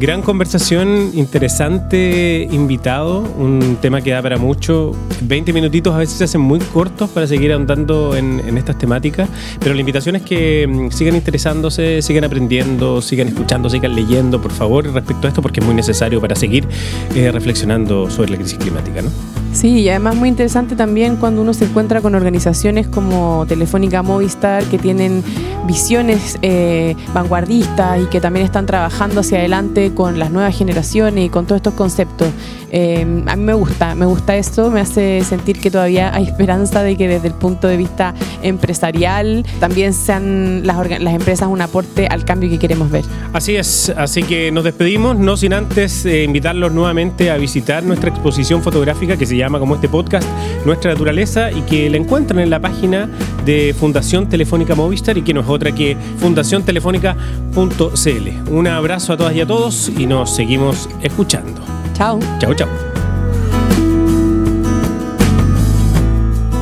Gran 0.03 0.21
conversación, 0.21 1.13
interesante 1.15 2.49
invitado, 2.51 3.21
un 3.21 3.79
tema 3.81 4.01
que 4.01 4.11
da 4.11 4.21
para 4.21 4.37
mucho. 4.37 4.97
20 5.21 5.53
minutitos 5.53 5.95
a 5.95 5.99
veces 5.99 6.19
se 6.19 6.25
hacen 6.25 6.41
muy 6.41 6.59
cortos 6.59 7.09
para 7.11 7.29
seguir 7.29 7.53
ahondando 7.53 8.17
en, 8.17 8.41
estas 8.59 8.79
temáticas, 8.79 9.29
pero 9.61 9.77
la 9.77 9.81
invitación 9.81 10.17
es 10.17 10.23
que 10.23 10.67
mm, 10.67 10.91
sigan 10.91 11.15
interesándose, 11.15 12.03
sigan 12.03 12.25
aprendiendo, 12.25 13.01
sigan 13.01 13.29
escuchando, 13.29 13.71
sigan 13.71 13.95
leyendo, 13.95 14.43
por 14.43 14.51
favor, 14.51 14.93
respecto 14.93 15.29
a 15.29 15.31
esto, 15.31 15.41
porque 15.41 15.61
es 15.61 15.67
muy 15.67 15.77
necesario 15.77 16.21
para 16.21 16.35
seguir 16.35 16.67
eh, 17.15 17.31
reflexionando 17.31 18.11
sobre 18.11 18.33
la 18.33 18.39
crisis 18.39 18.59
climática. 18.59 19.03
¿no? 19.03 19.42
Sí, 19.53 19.81
y 19.81 19.89
además 19.91 20.17
muy 20.17 20.31
interesante 20.31 20.77
también 20.77 21.17
cuando 21.17 21.43
uno 21.43 21.53
se 21.53 21.67
encuentra 21.67 22.01
con 22.01 22.15
organizaciones 22.15 22.89
como 22.89 23.45
Telefónica 23.47 24.03
Movistar 24.03 24.65
que 24.65 24.79
tienen 24.79 25.23
visiones 25.67 26.39
eh, 26.43 26.97
vanguardistas 27.13 28.01
y 28.03 28.07
que 28.07 28.21
también 28.21 28.47
están 28.47 28.65
trabajando 28.65 29.21
hacia 29.21 29.39
adelante 29.39 29.93
con 29.95 30.19
las 30.19 30.31
nuevas 30.31 30.57
generaciones 30.57 31.27
y 31.27 31.29
con 31.29 31.47
todos 31.47 31.59
estos 31.59 31.75
conceptos. 31.75 32.29
Eh, 32.73 33.07
a 33.27 33.37
mí 33.37 33.45
me 33.45 33.53
gusta, 33.53 33.95
me 33.95 34.07
gusta 34.07 34.35
esto, 34.37 34.71
me 34.71 34.81
hace 34.81 35.23
sentir 35.25 35.61
que 35.61 35.71
todavía 35.71 36.15
hay 36.15 36.25
esperanza 36.25 36.83
de 36.83 36.97
que 36.97 37.07
desde 37.07 37.29
el 37.29 37.35
punto 37.35 37.69
de 37.69 37.77
vista 37.77 38.15
empresarial 38.43 39.45
también 39.61 39.93
sean 39.93 40.67
las, 40.67 41.01
las 41.01 41.15
empresas 41.15 41.49
un 41.49 41.61
aporte 41.61 42.07
al 42.07 42.25
cambio 42.25 42.49
que 42.49 42.59
queremos 42.59 42.91
ver. 42.91 43.05
Así 43.33 43.57
es, 43.57 43.93
así 43.97 44.23
que 44.23 44.51
nos 44.51 44.65
despedimos, 44.65 45.19
no 45.19 45.37
sin 45.37 45.53
antes 45.53 46.07
eh, 46.07 46.25
invitarlos 46.25 46.73
nuevamente 46.73 47.31
a 47.31 47.37
visitar 47.37 47.85
nuestra 47.85 48.09
exposición 48.09 48.63
fotográfica 48.63 49.19
que 49.19 49.27
se 49.27 49.37
llama 49.37 49.59
como 49.59 49.75
este 49.75 49.89
podcast 49.89 50.27
Nuestra 50.65 50.93
Naturaleza 50.93 51.53
y 51.53 51.61
que 51.63 51.91
la 51.91 51.99
encuentran 51.99 52.41
en 52.41 52.49
la 52.51 52.61
página 52.61 53.11
de 53.45 53.75
Fundación 53.79 54.29
Telefónica 54.29 54.75
Movistar 54.75 55.19
y 55.19 55.23
que 55.23 55.35
no 55.35 55.43
es 55.43 55.49
otra 55.49 55.73
que 55.73 55.97
fundaciontelefónica.cl. 56.19 58.51
Un 58.51 58.67
abrazo 58.67 59.13
a 59.13 59.17
todas 59.17 59.35
y 59.35 59.41
a 59.41 59.47
todos 59.47 59.91
y 59.97 60.07
nos 60.07 60.35
seguimos 60.35 60.89
escuchando. 61.03 61.82
Chao. 61.93 62.19
Chao, 62.39 62.55
chao. 62.55 62.69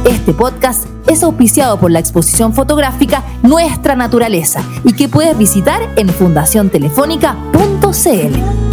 Este 0.07 0.33
podcast 0.33 0.87
es 1.07 1.23
auspiciado 1.23 1.79
por 1.79 1.91
la 1.91 1.99
exposición 1.99 2.55
fotográfica 2.55 3.23
Nuestra 3.43 3.97
Naturaleza 3.97 4.63
y 4.85 4.95
que 4.95 5.09
puedes 5.09 5.37
visitar 5.37 5.83
en 5.97 6.09
fundaciontelefónica.cl. 6.09 8.70